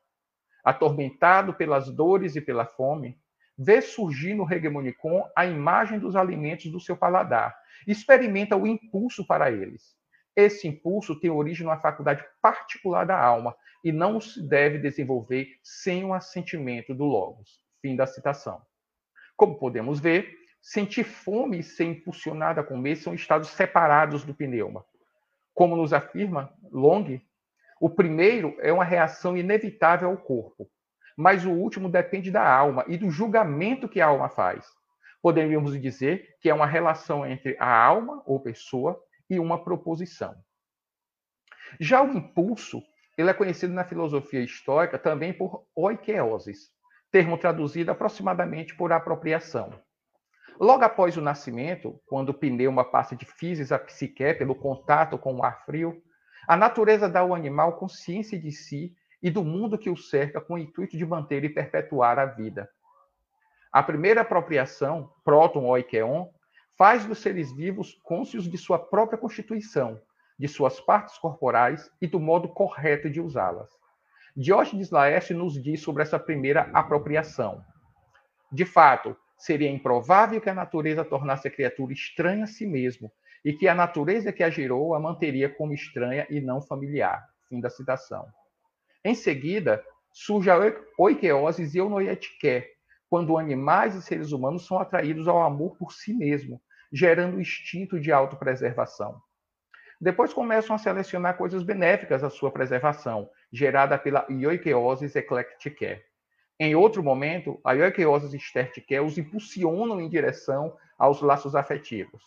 Atormentado 0.64 1.54
pelas 1.54 1.90
dores 1.90 2.36
e 2.36 2.40
pela 2.40 2.66
fome, 2.66 3.18
vê 3.56 3.80
surgir 3.80 4.34
no 4.34 4.50
Hegemonicon 4.50 5.28
a 5.36 5.46
imagem 5.46 5.98
dos 5.98 6.16
alimentos 6.16 6.70
do 6.70 6.80
seu 6.80 6.96
paladar, 6.96 7.56
experimenta 7.86 8.56
o 8.56 8.66
impulso 8.66 9.26
para 9.26 9.50
eles. 9.50 9.94
Esse 10.34 10.68
impulso 10.68 11.18
tem 11.18 11.30
origem 11.30 11.66
numa 11.66 11.80
faculdade 11.80 12.24
particular 12.40 13.04
da 13.04 13.18
alma 13.18 13.54
e 13.84 13.92
não 13.92 14.20
se 14.20 14.46
deve 14.48 14.78
desenvolver 14.78 15.48
sem 15.62 16.04
o 16.04 16.14
assentimento 16.14 16.94
do 16.94 17.04
Logos. 17.04 17.60
Fim 17.82 17.96
da 17.96 18.06
citação. 18.06 18.60
Como 19.36 19.58
podemos 19.58 19.98
ver, 19.98 20.40
Sentir 20.62 21.04
fome 21.04 21.60
e 21.60 21.62
ser 21.62 21.84
impulsionado 21.84 22.60
a 22.60 22.64
comer 22.64 22.96
são 22.96 23.14
estados 23.14 23.48
separados 23.48 24.24
do 24.24 24.34
pneuma. 24.34 24.84
Como 25.54 25.74
nos 25.74 25.92
afirma 25.92 26.52
Long, 26.70 27.18
o 27.80 27.88
primeiro 27.88 28.54
é 28.60 28.70
uma 28.70 28.84
reação 28.84 29.38
inevitável 29.38 30.10
ao 30.10 30.18
corpo, 30.18 30.68
mas 31.16 31.46
o 31.46 31.50
último 31.50 31.88
depende 31.88 32.30
da 32.30 32.46
alma 32.46 32.84
e 32.86 32.98
do 32.98 33.10
julgamento 33.10 33.88
que 33.88 34.02
a 34.02 34.06
alma 34.06 34.28
faz. 34.28 34.66
Poderíamos 35.22 35.80
dizer 35.80 36.36
que 36.42 36.50
é 36.50 36.54
uma 36.54 36.66
relação 36.66 37.24
entre 37.24 37.56
a 37.58 37.74
alma 37.74 38.22
ou 38.26 38.38
pessoa 38.38 39.00
e 39.30 39.40
uma 39.40 39.64
proposição. 39.64 40.34
Já 41.80 42.02
o 42.02 42.12
impulso, 42.12 42.82
ele 43.16 43.30
é 43.30 43.34
conhecido 43.34 43.72
na 43.72 43.84
filosofia 43.84 44.40
histórica 44.40 44.98
também 44.98 45.32
por 45.32 45.64
oikeoses, 45.74 46.68
termo 47.10 47.38
traduzido 47.38 47.90
aproximadamente 47.90 48.76
por 48.76 48.92
apropriação. 48.92 49.72
Logo 50.60 50.84
após 50.84 51.16
o 51.16 51.22
nascimento, 51.22 51.98
quando 52.06 52.28
o 52.28 52.34
pneuma 52.34 52.84
passa 52.84 53.16
de 53.16 53.24
físis 53.24 53.72
a 53.72 53.78
psique 53.78 54.34
pelo 54.34 54.54
contato 54.54 55.16
com 55.16 55.36
o 55.36 55.42
ar 55.42 55.64
frio, 55.64 56.02
a 56.46 56.56
natureza 56.56 57.08
dá 57.08 57.20
ao 57.20 57.34
animal 57.34 57.74
consciência 57.74 58.38
de 58.38 58.50
si 58.50 58.94
e 59.22 59.30
do 59.30 59.44
mundo 59.44 59.78
que 59.78 59.90
o 59.90 59.96
cerca 59.96 60.40
com 60.40 60.54
o 60.54 60.58
intuito 60.58 60.96
de 60.96 61.04
manter 61.04 61.44
e 61.44 61.48
perpetuar 61.48 62.18
a 62.18 62.26
vida. 62.26 62.68
A 63.72 63.82
primeira 63.82 64.22
apropriação, 64.22 65.12
próton 65.24 65.66
oikeon, 65.66 66.28
faz 66.76 67.04
dos 67.04 67.18
seres 67.18 67.52
vivos 67.52 68.00
cônscios 68.02 68.48
de 68.48 68.56
sua 68.56 68.78
própria 68.78 69.18
constituição, 69.18 70.00
de 70.38 70.48
suas 70.48 70.80
partes 70.80 71.18
corporais 71.18 71.90
e 72.00 72.06
do 72.06 72.18
modo 72.18 72.48
correto 72.48 73.10
de 73.10 73.20
usá-las. 73.20 73.68
Diógenes 74.34 74.90
Laerte 74.90 75.34
nos 75.34 75.62
diz 75.62 75.82
sobre 75.82 76.02
essa 76.02 76.18
primeira 76.18 76.70
apropriação. 76.72 77.62
De 78.50 78.64
fato, 78.64 79.16
seria 79.36 79.70
improvável 79.70 80.40
que 80.40 80.48
a 80.48 80.54
natureza 80.54 81.04
tornasse 81.04 81.46
a 81.46 81.50
criatura 81.50 81.92
estranha 81.92 82.44
a 82.44 82.46
si 82.46 82.66
mesmo 82.66 83.12
e 83.44 83.52
que 83.52 83.68
a 83.68 83.74
natureza 83.74 84.32
que 84.32 84.42
a 84.42 84.50
gerou 84.50 84.94
a 84.94 85.00
manteria 85.00 85.48
como 85.48 85.72
estranha 85.72 86.26
e 86.30 86.40
não 86.40 86.60
familiar. 86.60 87.26
Fim 87.48 87.60
da 87.60 87.70
citação. 87.70 88.26
Em 89.04 89.14
seguida, 89.14 89.82
surge 90.12 90.50
a 90.50 90.58
oikeoses 90.98 91.74
e 91.74 91.80
onoietiké, 91.80 92.70
quando 93.08 93.36
animais 93.36 93.94
e 93.94 94.02
seres 94.02 94.30
humanos 94.30 94.66
são 94.66 94.78
atraídos 94.78 95.26
ao 95.26 95.42
amor 95.42 95.76
por 95.76 95.92
si 95.92 96.12
mesmo, 96.12 96.60
gerando 96.92 97.36
o 97.36 97.40
instinto 97.40 97.98
de 97.98 98.12
autopreservação. 98.12 99.20
Depois 100.00 100.32
começam 100.32 100.74
a 100.74 100.78
selecionar 100.78 101.36
coisas 101.36 101.62
benéficas 101.62 102.24
à 102.24 102.30
sua 102.30 102.50
preservação, 102.50 103.28
gerada 103.52 103.98
pela 103.98 104.24
ioikeoses 104.30 105.14
eclecticae. 105.16 106.02
Em 106.58 106.74
outro 106.74 107.02
momento, 107.02 107.58
a 107.64 107.72
ioiqueose 107.72 108.36
estertiqué 108.36 109.00
os 109.00 109.16
impulsionam 109.18 110.00
em 110.00 110.08
direção 110.08 110.76
aos 110.98 111.20
laços 111.20 111.54
afetivos. 111.54 112.22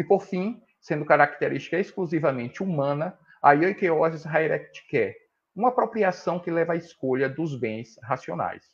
E, 0.00 0.02
por 0.02 0.22
fim, 0.22 0.62
sendo 0.80 1.04
característica 1.04 1.78
exclusivamente 1.78 2.62
humana, 2.62 3.18
a 3.42 3.52
ioiqueose 3.52 4.26
hierectiqué, 4.26 5.14
uma 5.54 5.68
apropriação 5.68 6.40
que 6.40 6.50
leva 6.50 6.72
à 6.72 6.76
escolha 6.76 7.28
dos 7.28 7.54
bens 7.54 7.98
racionais. 8.02 8.64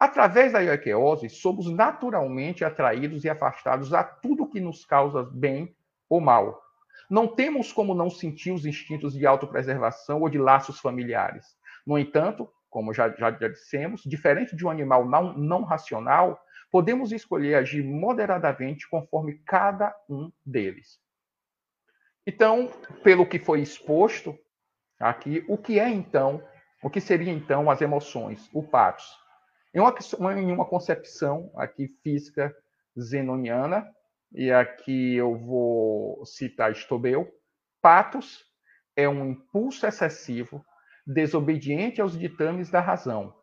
Através 0.00 0.52
da 0.52 0.58
ioiqueose, 0.58 1.30
somos 1.30 1.72
naturalmente 1.72 2.64
atraídos 2.64 3.22
e 3.24 3.30
afastados 3.30 3.94
a 3.94 4.02
tudo 4.02 4.50
que 4.50 4.58
nos 4.58 4.84
causa 4.84 5.22
bem 5.22 5.72
ou 6.08 6.20
mal. 6.20 6.60
Não 7.08 7.28
temos 7.28 7.72
como 7.72 7.94
não 7.94 8.10
sentir 8.10 8.50
os 8.50 8.66
instintos 8.66 9.14
de 9.14 9.24
autopreservação 9.24 10.22
ou 10.22 10.28
de 10.28 10.38
laços 10.38 10.80
familiares. 10.80 11.56
No 11.86 11.96
entanto, 11.96 12.52
como 12.68 12.92
já, 12.92 13.08
já, 13.10 13.30
já 13.30 13.46
dissemos, 13.46 14.02
diferente 14.04 14.56
de 14.56 14.66
um 14.66 14.70
animal 14.70 15.08
não, 15.08 15.32
não 15.38 15.62
racional, 15.62 16.44
podemos 16.72 17.12
escolher 17.12 17.56
agir 17.56 17.84
moderadamente 17.84 18.88
conforme 18.88 19.34
cada 19.44 19.94
um 20.08 20.32
deles. 20.44 20.98
Então, 22.26 22.70
pelo 23.04 23.26
que 23.26 23.38
foi 23.38 23.60
exposto 23.60 24.38
aqui, 24.98 25.44
o 25.48 25.58
que 25.58 25.78
é 25.78 25.88
então, 25.90 26.42
o 26.82 26.88
que 26.88 27.00
seria 27.00 27.30
então 27.30 27.70
as 27.70 27.82
emoções, 27.82 28.48
o 28.54 28.62
patos? 28.62 29.04
Em 29.74 29.80
uma, 29.80 29.94
em 30.40 30.50
uma 30.50 30.64
concepção 30.64 31.52
aqui 31.56 31.88
física 32.02 32.54
zenoniana, 32.98 33.86
e 34.32 34.50
aqui 34.50 35.16
eu 35.16 35.36
vou 35.36 36.24
citar 36.24 36.74
Stobel, 36.74 37.28
patos 37.82 38.44
é 38.96 39.06
um 39.06 39.30
impulso 39.30 39.86
excessivo, 39.86 40.64
desobediente 41.06 42.00
aos 42.00 42.18
ditames 42.18 42.70
da 42.70 42.80
razão, 42.80 43.34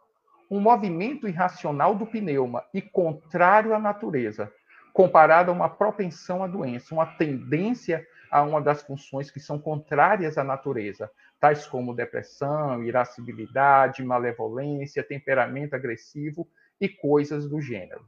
um 0.49 0.59
movimento 0.59 1.27
irracional 1.27 1.95
do 1.95 2.05
pneuma 2.05 2.65
e 2.73 2.81
contrário 2.81 3.73
à 3.73 3.79
natureza, 3.79 4.51
comparado 4.91 5.51
a 5.51 5.53
uma 5.53 5.69
propensão 5.69 6.43
à 6.43 6.47
doença, 6.47 6.93
uma 6.93 7.05
tendência 7.05 8.05
a 8.31 8.41
uma 8.41 8.61
das 8.61 8.81
funções 8.81 9.31
que 9.31 9.39
são 9.39 9.59
contrárias 9.59 10.37
à 10.37 10.43
natureza, 10.43 11.11
tais 11.39 11.65
como 11.65 11.95
depressão, 11.95 12.83
irascibilidade, 12.83 14.03
malevolência, 14.03 15.03
temperamento 15.03 15.75
agressivo 15.75 16.47
e 16.79 16.87
coisas 16.87 17.47
do 17.47 17.61
gênero. 17.61 18.05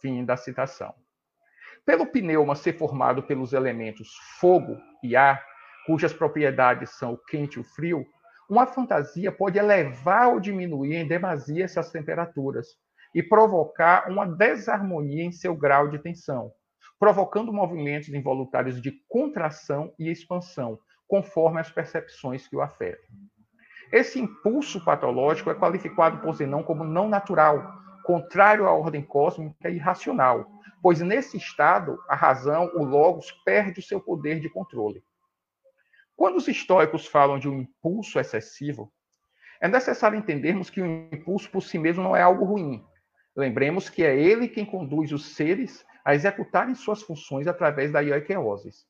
Fim 0.00 0.24
da 0.24 0.36
citação. 0.36 0.94
Pelo 1.84 2.06
pneuma 2.06 2.54
ser 2.54 2.78
formado 2.78 3.22
pelos 3.22 3.52
elementos 3.52 4.16
fogo 4.38 4.76
e 5.02 5.16
ar, 5.16 5.44
cujas 5.86 6.12
propriedades 6.12 6.90
são 6.90 7.12
o 7.12 7.18
quente 7.18 7.56
e 7.56 7.60
o 7.60 7.64
frio, 7.64 8.06
uma 8.48 8.66
fantasia 8.66 9.32
pode 9.32 9.58
elevar 9.58 10.28
ou 10.28 10.40
diminuir 10.40 10.96
em 10.96 11.06
demasia 11.06 11.64
essas 11.64 11.90
temperaturas 11.90 12.68
e 13.14 13.22
provocar 13.22 14.10
uma 14.10 14.26
desarmonia 14.26 15.24
em 15.24 15.32
seu 15.32 15.54
grau 15.54 15.88
de 15.88 15.98
tensão, 15.98 16.52
provocando 16.98 17.52
movimentos 17.52 18.08
involuntários 18.08 18.80
de 18.80 18.92
contração 19.08 19.92
e 19.98 20.10
expansão, 20.10 20.78
conforme 21.06 21.60
as 21.60 21.70
percepções 21.70 22.48
que 22.48 22.56
o 22.56 22.60
afetam. 22.60 23.14
Esse 23.92 24.18
impulso 24.18 24.84
patológico 24.84 25.50
é 25.50 25.54
qualificado 25.54 26.18
por 26.18 26.34
Zenão 26.34 26.62
como 26.62 26.82
não 26.82 27.08
natural, 27.08 27.72
contrário 28.04 28.66
à 28.66 28.72
ordem 28.72 29.02
cósmica 29.02 29.70
e 29.70 29.76
irracional, 29.76 30.46
pois 30.82 31.00
nesse 31.00 31.36
estado 31.36 31.98
a 32.08 32.14
razão, 32.14 32.70
o 32.74 32.84
logos, 32.84 33.30
perde 33.44 33.80
o 33.80 33.82
seu 33.82 34.00
poder 34.00 34.40
de 34.40 34.48
controle. 34.48 35.02
Quando 36.16 36.36
os 36.36 36.48
estoicos 36.48 37.06
falam 37.06 37.38
de 37.38 37.48
um 37.48 37.60
impulso 37.60 38.18
excessivo, 38.18 38.92
é 39.60 39.68
necessário 39.68 40.18
entendermos 40.18 40.70
que 40.70 40.80
o 40.80 40.86
impulso 41.12 41.50
por 41.50 41.62
si 41.62 41.78
mesmo 41.78 42.02
não 42.02 42.16
é 42.16 42.22
algo 42.22 42.44
ruim. 42.44 42.84
Lembremos 43.36 43.88
que 43.88 44.04
é 44.04 44.16
ele 44.16 44.48
quem 44.48 44.64
conduz 44.64 45.10
os 45.12 45.34
seres 45.34 45.84
a 46.04 46.14
executarem 46.14 46.74
suas 46.74 47.02
funções 47.02 47.46
através 47.46 47.90
da 47.90 48.00
ioikeoses. 48.00 48.86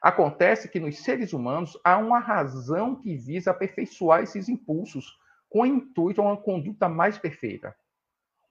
Acontece 0.00 0.68
que 0.68 0.80
nos 0.80 0.98
seres 0.98 1.32
humanos 1.32 1.78
há 1.84 1.98
uma 1.98 2.18
razão 2.18 2.96
que 2.96 3.16
visa 3.16 3.50
aperfeiçoar 3.50 4.22
esses 4.22 4.48
impulsos 4.48 5.16
com 5.48 5.62
o 5.62 5.66
intuito 5.66 6.20
de 6.20 6.26
uma 6.26 6.36
conduta 6.36 6.88
mais 6.88 7.18
perfeita. 7.18 7.74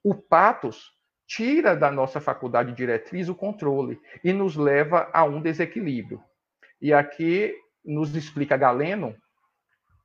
O 0.03 0.15
patos 0.15 0.91
tira 1.27 1.75
da 1.75 1.91
nossa 1.91 2.19
faculdade 2.19 2.73
diretriz 2.73 3.27
o 3.29 3.35
controle 3.35 3.99
e 4.23 4.31
nos 4.31 4.55
leva 4.55 5.09
a 5.13 5.23
um 5.23 5.41
desequilíbrio. 5.41 6.23
E 6.81 6.93
aqui 6.93 7.55
nos 7.83 8.15
explica 8.15 8.57
Galeno, 8.57 9.15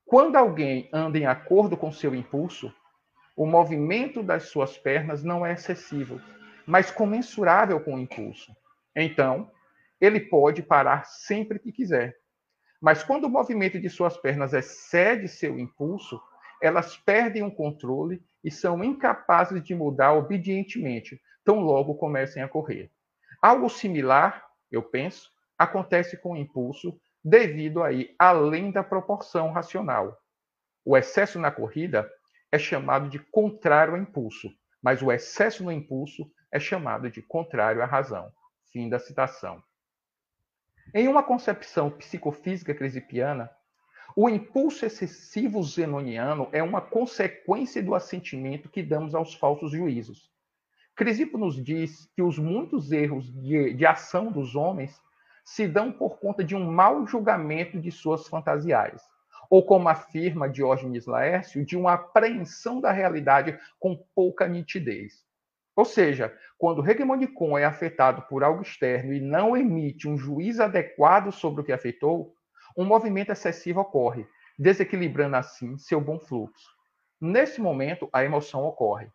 quando 0.05 0.37
alguém 0.37 0.89
anda 0.93 1.19
em 1.19 1.27
acordo 1.27 1.77
com 1.77 1.91
seu 1.91 2.15
impulso, 2.15 2.73
o 3.37 3.45
movimento 3.45 4.23
das 4.23 4.45
suas 4.45 4.79
pernas 4.79 5.23
não 5.23 5.45
é 5.45 5.53
excessivo, 5.53 6.21
mas 6.67 6.91
comensurável 6.91 7.81
com 7.81 7.95
o 7.95 7.99
impulso. 7.99 8.55
Então, 8.95 9.51
ele 10.01 10.21
pode 10.21 10.63
parar 10.63 11.05
sempre 11.05 11.59
que 11.59 11.73
quiser. 11.73 12.17
Mas 12.81 13.03
quando 13.03 13.25
o 13.25 13.31
movimento 13.31 13.81
de 13.81 13.89
suas 13.91 14.17
pernas 14.17 14.53
excede 14.53 15.29
seu 15.29 15.59
impulso, 15.59 16.21
elas 16.63 16.97
perdem 16.97 17.43
o 17.43 17.51
controle 17.51 18.23
e 18.43 18.51
são 18.51 18.83
incapazes 18.85 19.63
de 19.63 19.75
mudar 19.75 20.13
obedientemente, 20.13 21.21
tão 21.45 21.61
logo 21.61 21.95
comecem 21.95 22.43
a 22.43 22.49
correr. 22.49 22.91
Algo 23.43 23.69
similar, 23.69 24.47
eu 24.71 24.83
penso, 24.83 25.31
acontece 25.59 26.17
com 26.17 26.33
o 26.33 26.37
impulso 26.37 26.99
devido 27.29 27.83
aí 27.83 28.15
além 28.17 28.71
da 28.71 28.85
proporção 28.85 29.51
racional. 29.51 30.17
O 30.85 30.97
excesso 30.97 31.41
na 31.41 31.51
corrida 31.51 32.09
é 32.53 32.59
chamado 32.59 33.09
de 33.09 33.19
contrário 33.19 33.95
ao 33.95 34.01
impulso, 34.01 34.49
mas 34.81 35.03
o 35.03 35.11
excesso 35.11 35.65
no 35.65 35.73
impulso 35.73 36.31
é 36.53 36.61
chamado 36.61 37.11
de 37.11 37.21
contrário 37.21 37.83
à 37.83 37.85
razão. 37.85 38.33
Fim 38.73 38.89
da 38.89 39.01
citação. 39.01 39.61
Em 40.95 41.09
uma 41.09 41.21
concepção 41.21 41.91
psicofísica 41.91 42.73
crisipiana, 42.73 43.51
o 44.15 44.29
impulso 44.29 44.87
excessivo 44.87 45.61
zenoniano 45.65 46.49
é 46.53 46.63
uma 46.63 46.81
consequência 46.81 47.83
do 47.83 47.93
assentimento 47.93 48.69
que 48.69 48.85
damos 48.85 49.17
aos 49.17 49.35
falsos 49.35 49.73
juízos. 49.73 50.31
Crisipo 50.95 51.37
nos 51.37 51.61
diz 51.61 52.09
que 52.15 52.23
os 52.23 52.39
muitos 52.39 52.93
erros 52.93 53.33
de, 53.43 53.75
de 53.75 53.85
ação 53.85 54.31
dos 54.31 54.55
homens 54.55 54.97
se 55.47 55.69
dão 55.69 55.93
por 55.93 56.19
conta 56.19 56.43
de 56.43 56.57
um 56.57 56.73
mau 56.73 57.07
julgamento 57.07 57.81
de 57.81 57.93
suas 57.93 58.27
fantasiais, 58.27 59.01
ou 59.49 59.65
como 59.65 59.89
afirma 59.89 60.49
Diógenes 60.49 61.07
Laércio, 61.07 61.65
de 61.65 61.77
uma 61.77 61.93
apreensão 61.93 62.81
da 62.81 62.91
realidade 62.91 63.57
com 63.79 63.97
pouca 64.13 64.49
nitidez. 64.49 65.25
Ou 65.77 65.85
seja, 65.85 66.37
quando 66.59 66.83
o 66.83 66.91
hegemonicon 66.91 67.57
é 67.57 67.65
afetado 67.65 68.23
por 68.23 68.43
algo 68.43 68.63
externo 68.63 69.13
e 69.13 69.21
não 69.21 69.57
emite 69.57 70.09
um 70.09 70.19
juízo 70.19 70.65
adequado 70.65 71.31
sobre 71.31 71.61
o 71.61 71.65
que 71.65 71.73
afetou, 71.73 72.35
um 72.77 72.85
movimento 72.85 73.31
excessivo 73.31 73.81
ocorre, 73.81 74.27
desequilibrando 74.59 75.37
assim 75.37 75.79
seu 75.79 76.01
bom 76.01 76.19
fluxo. 76.19 76.75
Nesse 77.21 77.61
momento, 77.61 78.09
a 78.13 78.25
emoção 78.25 78.65
ocorre. 78.65 79.07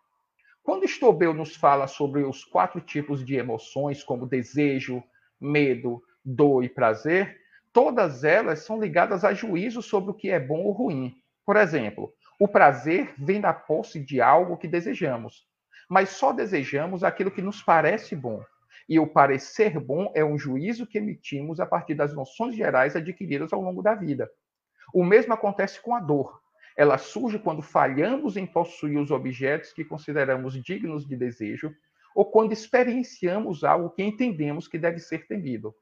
Quando 0.64 0.88
Stobel 0.88 1.34
nos 1.34 1.58
fala 1.58 1.88
sobre 1.88 2.24
os 2.24 2.46
quatro 2.46 2.80
tipos 2.80 3.26
de 3.26 3.36
emoções, 3.36 4.02
como 4.02 4.26
desejo, 4.26 5.04
medo, 5.38 6.02
dor 6.24 6.64
e 6.64 6.70
prazer, 6.70 7.38
todas 7.74 8.24
elas 8.24 8.60
são 8.60 8.80
ligadas 8.80 9.24
a 9.24 9.34
juízo 9.34 9.82
sobre 9.82 10.12
o 10.12 10.14
que 10.14 10.30
é 10.30 10.40
bom 10.40 10.64
ou 10.64 10.72
ruim. 10.72 11.16
Por 11.46 11.56
exemplo, 11.56 12.14
o 12.40 12.48
prazer 12.48 13.14
vem 13.18 13.42
da 13.42 13.54
posse 13.54 14.00
de 14.00 14.22
algo 14.22 14.58
que 14.58 14.68
desejamos, 14.68 15.46
mas 15.90 16.10
só 16.10 16.32
desejamos 16.32 17.04
aquilo 17.04 17.32
que 17.32 17.42
nos 17.42 17.62
parece 17.62 18.16
bom. 18.16 18.44
E 18.88 19.00
o 19.00 19.08
parecer 19.08 19.80
bom 19.80 20.12
é 20.16 20.24
um 20.24 20.38
juízo 20.38 20.88
que 20.88 20.98
emitimos 20.98 21.60
a 21.60 21.66
partir 21.66 21.96
das 21.96 22.14
noções 22.14 22.56
gerais 22.56 22.96
adquiridas 22.96 23.54
ao 23.54 23.62
longo 23.62 23.82
da 23.82 23.96
vida. 23.96 24.30
O 24.94 25.04
mesmo 25.04 25.34
acontece 25.34 25.82
com 25.82 25.96
a 25.96 26.00
dor. 26.00 26.42
Ela 26.76 26.98
surge 26.98 27.40
quando 27.40 27.62
falhamos 27.62 28.38
em 28.38 28.46
possuir 28.46 28.98
os 28.98 29.12
objetos 29.12 29.74
que 29.74 29.86
consideramos 29.86 30.62
dignos 30.62 31.08
de 31.08 31.16
desejo 31.16 31.74
ou 32.16 32.26
quando 32.26 32.52
experienciamos 32.52 33.64
algo 33.64 33.90
que 33.92 34.04
entendemos 34.04 34.68
que 34.68 34.78
deve 34.78 35.00
ser 35.00 35.28
temido 35.28 35.74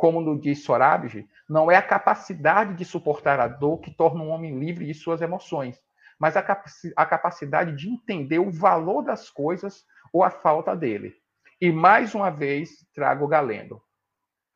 como 0.00 0.22
no 0.22 0.40
diz 0.40 0.64
Sorabji, 0.64 1.28
não 1.46 1.70
é 1.70 1.76
a 1.76 1.82
capacidade 1.82 2.72
de 2.72 2.86
suportar 2.86 3.38
a 3.38 3.46
dor 3.46 3.80
que 3.80 3.90
torna 3.90 4.24
um 4.24 4.30
homem 4.30 4.58
livre 4.58 4.86
de 4.86 4.94
suas 4.94 5.20
emoções, 5.20 5.78
mas 6.18 6.38
a, 6.38 6.42
capaci 6.42 6.90
a 6.96 7.04
capacidade 7.04 7.76
de 7.76 7.90
entender 7.90 8.38
o 8.38 8.50
valor 8.50 9.02
das 9.02 9.28
coisas 9.28 9.84
ou 10.10 10.24
a 10.24 10.30
falta 10.30 10.74
dele. 10.74 11.14
E 11.60 11.70
mais 11.70 12.14
uma 12.14 12.30
vez 12.30 12.88
trago 12.94 13.28
Galeno. 13.28 13.78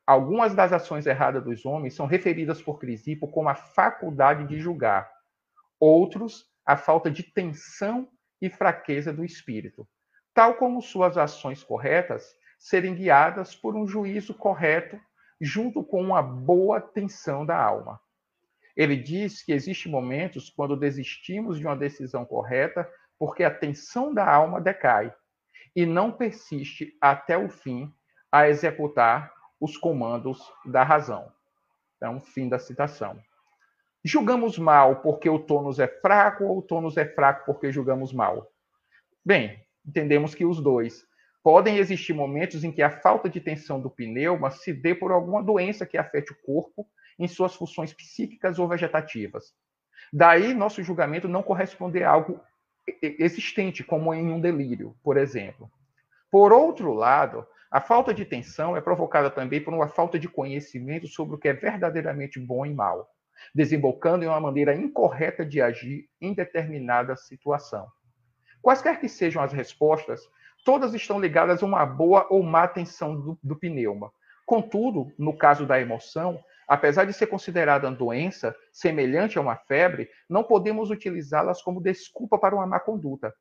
Algumas 0.07 0.55
das 0.55 0.73
ações 0.73 1.05
erradas 1.05 1.43
dos 1.43 1.63
homens 1.63 1.93
são 1.93 2.07
referidas 2.07 2.59
por 2.59 2.79
Crisipo 2.79 3.27
como 3.27 3.47
a 3.47 3.53
faculdade 3.53 4.47
de 4.47 4.59
julgar. 4.59 5.07
Outros, 5.79 6.47
a 6.65 6.75
falta 6.75 7.11
de 7.11 7.21
tensão 7.21 8.09
e 8.41 8.49
fraqueza 8.49 9.13
do 9.13 9.23
espírito, 9.23 9.87
tal 10.33 10.55
como 10.55 10.81
suas 10.81 11.19
ações 11.19 11.63
corretas 11.63 12.35
serem 12.57 12.95
guiadas 12.95 13.55
por 13.55 13.75
um 13.75 13.85
juízo 13.85 14.33
correto 14.33 14.99
junto 15.39 15.83
com 15.83 16.01
uma 16.01 16.21
boa 16.21 16.79
tensão 16.79 17.45
da 17.45 17.57
alma. 17.57 17.99
Ele 18.75 18.95
diz 18.95 19.43
que 19.43 19.53
existem 19.53 19.91
momentos 19.91 20.49
quando 20.49 20.75
desistimos 20.75 21.57
de 21.57 21.65
uma 21.65 21.75
decisão 21.75 22.25
correta 22.25 22.89
porque 23.17 23.43
a 23.43 23.53
tensão 23.53 24.13
da 24.13 24.29
alma 24.29 24.59
decai 24.59 25.13
e 25.75 25.85
não 25.85 26.11
persiste 26.11 26.95
até 26.99 27.37
o 27.37 27.49
fim 27.49 27.93
a 28.31 28.49
executar 28.49 29.31
os 29.59 29.77
comandos 29.77 30.39
da 30.65 30.83
razão. 30.83 31.31
Então, 31.95 32.19
fim 32.19 32.49
da 32.49 32.59
citação. 32.59 33.19
Julgamos 34.03 34.59
mal 34.59 34.97
porque 35.01 35.29
o 35.29 35.39
tônus 35.39 35.79
é 35.79 35.87
fraco 35.87 36.43
ou 36.43 36.59
o 36.59 36.61
tônus 36.61 36.97
é 36.97 37.05
fraco 37.05 37.45
porque 37.45 37.71
julgamos 37.71 38.13
mal? 38.13 38.51
Bem, 39.23 39.65
entendemos 39.85 40.35
que 40.35 40.45
os 40.45 40.61
dois. 40.61 41.05
Podem 41.45 41.77
existir 41.77 42.11
momentos 42.11 42.63
em 42.63 42.71
que 42.71 42.81
a 42.81 42.89
falta 42.89 43.29
de 43.29 43.39
tensão 43.39 43.79
do 43.79 43.87
pneuma 43.87 44.49
se 44.49 44.73
dê 44.73 44.95
por 44.95 45.11
alguma 45.11 45.43
doença 45.43 45.85
que 45.85 45.95
afete 45.95 46.31
o 46.31 46.41
corpo 46.41 46.87
em 47.19 47.27
suas 47.27 47.53
funções 47.53 47.93
psíquicas 47.93 48.57
ou 48.57 48.67
vegetativas. 48.67 49.53
Daí, 50.11 50.55
nosso 50.55 50.81
julgamento 50.81 51.27
não 51.27 51.43
corresponder 51.43 52.01
a 52.01 52.09
algo 52.09 52.41
existente, 53.03 53.83
como 53.83 54.11
em 54.11 54.33
um 54.33 54.41
delírio, 54.41 54.95
por 55.03 55.17
exemplo. 55.17 55.69
Por 56.31 56.51
outro 56.51 56.91
lado, 56.95 57.45
a 57.69 57.79
falta 57.79 58.11
de 58.11 58.25
tensão 58.25 58.75
é 58.75 58.81
provocada 58.81 59.29
também 59.29 59.63
por 59.63 59.71
uma 59.71 59.87
falta 59.87 60.17
de 60.17 60.27
conhecimento 60.27 61.07
sobre 61.07 61.35
o 61.35 61.37
que 61.37 61.49
é 61.49 61.53
verdadeiramente 61.53 62.39
bom 62.39 62.65
e 62.65 62.73
mal, 62.73 63.07
desembocando 63.53 64.25
em 64.25 64.27
uma 64.27 64.41
maneira 64.41 64.73
incorreta 64.73 65.45
de 65.45 65.61
agir 65.61 66.09
em 66.19 66.33
determinada 66.33 67.15
situação. 67.15 67.87
Quaisquer 68.63 68.99
que 68.99 69.07
sejam 69.07 69.43
as 69.43 69.53
respostas, 69.53 70.27
todas 70.65 70.95
estão 70.95 71.19
ligadas 71.19 71.61
a 71.61 71.65
uma 71.65 71.85
boa 71.85 72.25
ou 72.29 72.43
má 72.43 72.67
tensão 72.67 73.15
do, 73.15 73.39
do 73.41 73.55
pneuma. 73.55 74.11
Contudo, 74.45 75.13
no 75.17 75.37
caso 75.37 75.65
da 75.65 75.79
emoção, 75.79 76.43
apesar 76.67 77.05
de 77.05 77.13
ser 77.13 77.27
considerada 77.27 77.87
uma 77.87 77.95
doença 77.95 78.53
semelhante 78.73 79.37
a 79.37 79.41
uma 79.41 79.55
febre, 79.55 80.09
não 80.27 80.43
podemos 80.43 80.89
utilizá-las 80.89 81.61
como 81.61 81.79
desculpa 81.79 82.37
para 82.39 82.55
uma 82.55 82.65
má 82.65 82.79
conduta. 82.79 83.33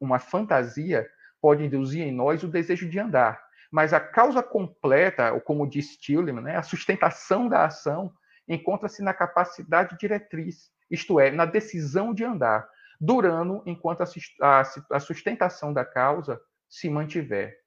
Uma 0.00 0.18
fantasia 0.18 1.06
pode 1.40 1.64
induzir 1.64 2.02
em 2.02 2.12
nós 2.12 2.42
o 2.42 2.48
desejo 2.48 2.88
de 2.88 2.98
andar, 2.98 3.40
mas 3.70 3.92
a 3.92 4.00
causa 4.00 4.42
completa, 4.42 5.32
ou 5.34 5.40
como 5.40 5.68
diz 5.68 5.98
Tillman, 5.98 6.40
né, 6.40 6.56
a 6.56 6.62
sustentação 6.62 7.46
da 7.46 7.66
ação, 7.66 8.10
encontra-se 8.48 9.02
na 9.02 9.12
capacidade 9.12 9.96
diretriz, 9.98 10.70
isto 10.90 11.20
é, 11.20 11.30
na 11.30 11.44
decisão 11.44 12.12
de 12.14 12.24
andar, 12.24 12.66
durando 12.98 13.62
enquanto 13.66 14.02
a 14.02 15.00
sustentação 15.00 15.72
da 15.72 15.84
causa 15.84 16.40
se 16.70 16.88
mantiver. 16.88 17.58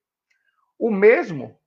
O 0.80 0.90
mesmo, 0.90 1.60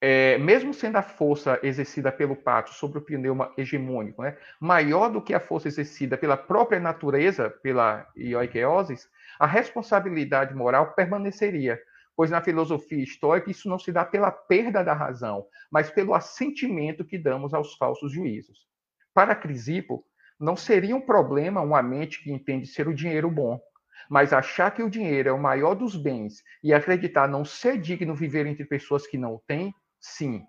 é, 0.00 0.38
mesmo 0.38 0.72
sendo 0.72 0.96
a 0.96 1.02
força 1.02 1.60
exercida 1.62 2.10
pelo 2.10 2.34
pato 2.34 2.72
sobre 2.74 2.98
o 2.98 3.02
pneuma 3.02 3.52
hegemônico 3.56 4.22
né, 4.22 4.36
maior 4.58 5.10
do 5.10 5.22
que 5.22 5.34
a 5.34 5.40
força 5.40 5.68
exercida 5.68 6.16
pela 6.16 6.36
própria 6.36 6.80
natureza, 6.80 7.50
pela 7.50 8.10
ioikeosis, 8.16 9.08
a 9.38 9.46
responsabilidade 9.46 10.54
moral 10.54 10.94
permaneceria, 10.94 11.78
pois 12.16 12.30
na 12.30 12.42
filosofia 12.42 13.02
estoica 13.02 13.50
isso 13.50 13.68
não 13.68 13.78
se 13.78 13.92
dá 13.92 14.04
pela 14.04 14.30
perda 14.30 14.82
da 14.82 14.94
razão, 14.94 15.46
mas 15.70 15.90
pelo 15.90 16.14
assentimento 16.14 17.04
que 17.04 17.18
damos 17.18 17.54
aos 17.54 17.74
falsos 17.76 18.10
juízos. 18.12 18.66
Para 19.14 19.34
Crisipo, 19.34 20.04
não 20.40 20.56
seria 20.56 20.96
um 20.96 21.00
problema 21.00 21.60
uma 21.60 21.82
mente 21.82 22.22
que 22.22 22.32
entende 22.32 22.66
ser 22.66 22.88
o 22.88 22.94
dinheiro 22.94 23.30
bom, 23.30 23.60
mas 24.08 24.32
achar 24.32 24.70
que 24.70 24.82
o 24.82 24.90
dinheiro 24.90 25.28
é 25.28 25.32
o 25.32 25.40
maior 25.40 25.74
dos 25.74 25.96
bens 25.96 26.42
e 26.62 26.72
acreditar 26.72 27.28
não 27.28 27.44
ser 27.44 27.78
digno 27.78 28.14
viver 28.14 28.46
entre 28.46 28.64
pessoas 28.64 29.06
que 29.06 29.18
não 29.18 29.40
têm, 29.46 29.74
sim. 30.00 30.44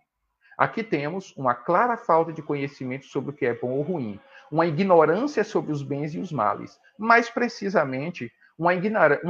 Aqui 0.58 0.84
temos 0.84 1.36
uma 1.36 1.56
clara 1.56 1.98
falta 1.98 2.32
de 2.32 2.42
conhecimento 2.42 3.06
sobre 3.06 3.32
o 3.32 3.34
que 3.34 3.46
é 3.46 3.54
bom 3.54 3.72
ou 3.72 3.82
ruim, 3.82 4.20
uma 4.52 4.68
ignorância 4.68 5.44
sobre 5.44 5.72
os 5.72 5.82
bens 5.82 6.13
e 6.13 6.20
os 6.20 6.32
males, 6.32 6.80
mais 6.98 7.30
precisamente, 7.30 8.32
uma, 8.58 8.74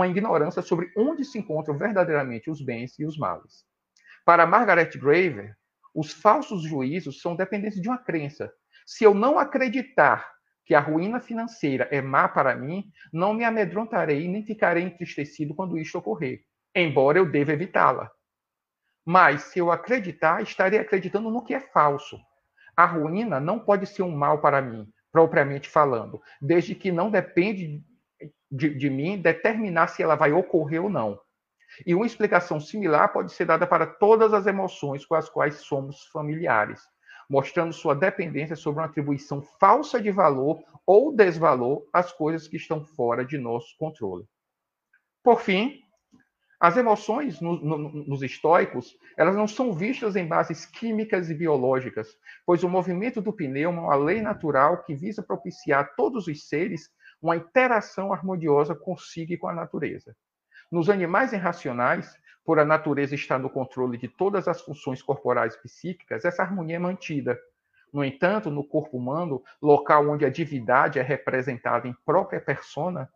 ignorância 0.05 0.61
sobre 0.61 0.91
onde 0.97 1.23
se 1.23 1.39
encontram 1.39 1.77
verdadeiramente 1.77 2.49
os 2.49 2.61
bens 2.61 2.99
e 2.99 3.05
os 3.05 3.17
males. 3.17 3.65
Para 4.25 4.45
Margaret 4.45 4.89
Graver, 4.97 5.55
os 5.95 6.11
falsos 6.11 6.63
juízos 6.63 7.21
são 7.21 7.35
dependentes 7.35 7.81
de 7.81 7.87
uma 7.87 7.97
crença. 7.97 8.51
Se 8.85 9.03
eu 9.03 9.13
não 9.13 9.39
acreditar 9.39 10.32
que 10.65 10.73
a 10.73 10.79
ruína 10.79 11.19
financeira 11.19 11.87
é 11.91 12.01
má 12.01 12.27
para 12.27 12.55
mim, 12.55 12.91
não 13.11 13.33
me 13.33 13.43
amedrontarei 13.43 14.27
nem 14.27 14.43
ficarei 14.43 14.83
entristecido 14.83 15.53
quando 15.53 15.77
isto 15.77 15.97
ocorrer, 15.97 16.43
embora 16.75 17.17
eu 17.17 17.29
deva 17.29 17.53
evitá-la. 17.53 18.09
Mas 19.05 19.43
se 19.43 19.59
eu 19.59 19.71
acreditar, 19.71 20.41
estarei 20.41 20.79
acreditando 20.79 21.29
no 21.29 21.43
que 21.43 21.53
é 21.53 21.59
falso. 21.59 22.17
A 22.75 22.85
ruína 22.85 23.39
não 23.39 23.59
pode 23.59 23.85
ser 23.85 24.01
um 24.01 24.15
mal 24.15 24.39
para 24.39 24.61
mim, 24.61 24.87
propriamente 25.11 25.69
falando, 25.69 26.21
desde 26.41 26.73
que 26.73 26.91
não 26.91 27.11
depende 27.11 27.83
de, 28.49 28.73
de 28.73 28.89
mim 28.89 29.21
determinar 29.21 29.87
se 29.87 30.01
ela 30.01 30.15
vai 30.15 30.31
ocorrer 30.31 30.81
ou 30.81 30.89
não. 30.89 31.19
E 31.85 31.93
uma 31.93 32.05
explicação 32.05 32.59
similar 32.59 33.11
pode 33.11 33.33
ser 33.33 33.45
dada 33.45 33.65
para 33.65 33.85
todas 33.85 34.33
as 34.33 34.45
emoções 34.45 35.05
com 35.05 35.15
as 35.15 35.27
quais 35.27 35.55
somos 35.55 36.05
familiares, 36.07 36.81
mostrando 37.29 37.73
sua 37.73 37.95
dependência 37.95 38.55
sobre 38.55 38.81
uma 38.81 38.87
atribuição 38.87 39.41
falsa 39.41 40.01
de 40.01 40.11
valor 40.11 40.63
ou 40.85 41.15
desvalor 41.15 41.85
às 41.91 42.11
coisas 42.11 42.47
que 42.47 42.57
estão 42.57 42.83
fora 42.83 43.25
de 43.25 43.37
nosso 43.37 43.75
controle. 43.77 44.25
Por 45.23 45.39
fim, 45.41 45.83
as 46.59 46.77
emoções 46.77 47.41
no, 47.41 47.59
no, 47.59 47.77
nos 47.89 48.23
estoicos, 48.23 48.97
elas 49.17 49.35
não 49.35 49.47
são 49.47 49.73
vistas 49.73 50.15
em 50.15 50.25
bases 50.25 50.65
químicas 50.65 51.29
e 51.29 51.33
biológicas, 51.33 52.07
pois 52.45 52.63
o 52.63 52.69
movimento 52.69 53.21
do 53.21 53.33
pneuma 53.33 53.81
é 53.81 53.85
uma 53.85 53.95
lei 53.95 54.21
natural 54.21 54.81
que 54.83 54.95
visa 54.95 55.21
propiciar 55.21 55.81
a 55.81 55.83
todos 55.83 56.27
os 56.27 56.47
seres 56.47 56.89
uma 57.21 57.35
interação 57.35 58.13
harmoniosa 58.13 58.73
consigo 58.73 59.33
e 59.33 59.37
com 59.37 59.47
a 59.47 59.53
natureza. 59.53 60.15
Nos 60.71 60.89
animais 60.89 61.33
irracionais, 61.33 62.17
por 62.45 62.59
a 62.59 62.65
natureza 62.65 63.15
estar 63.15 63.39
no 63.39 63.49
controle 63.49 63.97
de 63.97 64.07
todas 64.07 64.47
as 64.47 64.61
funções 64.61 65.01
corporais 65.01 65.55
e 65.55 65.61
psíquicas, 65.61 66.25
essa 66.25 66.43
harmonia 66.43 66.75
é 66.75 66.79
mantida. 66.79 67.39
No 67.91 68.03
entanto, 68.03 68.49
no 68.49 68.63
corpo 68.63 68.97
humano, 68.97 69.43
local 69.61 70.09
onde 70.09 70.25
a 70.25 70.29
divindade 70.29 70.99
é 70.99 71.01
representada 71.01 71.87
em 71.87 71.95
própria 72.05 72.41
persona, 72.41 73.09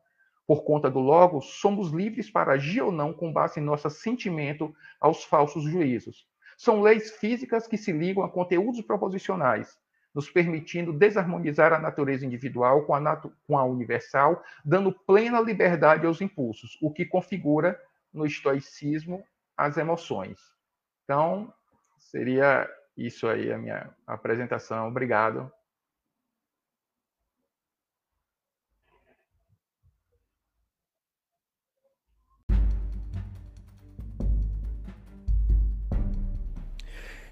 por 0.46 0.63
conta 0.63 0.90
do 0.90 1.00
logo, 1.00 1.42
somos 1.42 1.92
livres 1.92 2.30
para 2.30 2.54
agir 2.54 2.82
ou 2.82 2.92
não 2.92 3.12
com 3.12 3.34
base 3.34 3.60
em 3.60 3.63
nosso 3.63 3.90
sentimento 3.90 4.74
aos 5.00 5.26
falsos 5.26 5.63
juízos. 5.63 6.26
São 6.56 6.82
leis 6.82 7.12
físicas 7.12 7.68
que 7.68 7.78
se 7.78 7.92
ligam 7.92 8.24
a 8.24 8.30
conteúdos 8.30 8.82
proposicionais, 8.82 9.78
nos 10.16 10.30
permitindo 10.30 10.94
desarmonizar 10.94 11.74
a 11.74 11.80
natureza 11.80 12.26
individual 12.26 12.86
com 12.86 12.96
a, 12.96 13.22
com 13.46 13.58
a 13.58 13.66
universal, 13.66 14.42
dando 14.63 14.92
plena 14.92 15.42
liberdade 15.42 16.08
aos 16.08 16.22
impulsos, 16.22 16.78
o 16.82 16.92
que 16.92 17.06
configura 17.06 17.80
no 18.17 18.25
estoicismo 18.25 19.23
as 19.56 19.77
emoções. 19.77 20.39
Então, 21.03 21.53
seria 21.97 22.69
isso 22.97 23.27
aí 23.27 23.51
a 23.51 23.58
minha 23.58 23.89
apresentação. 24.08 24.88
Obrigado. 24.88 25.51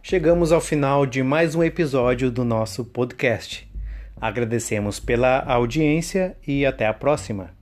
chegamos 0.08 0.52
ao 0.52 0.62
final 0.62 1.04
de 1.04 1.24
mais 1.24 1.56
um 1.56 1.64
episódio 1.64 2.30
do 2.30 2.46
nosso 2.46 2.86
podcast. 2.86 3.68
Agradecemos 4.22 5.00
pela 5.00 5.40
audiência 5.40 6.38
e 6.46 6.64
até 6.64 6.86
a 6.86 6.94
próxima. 6.94 7.55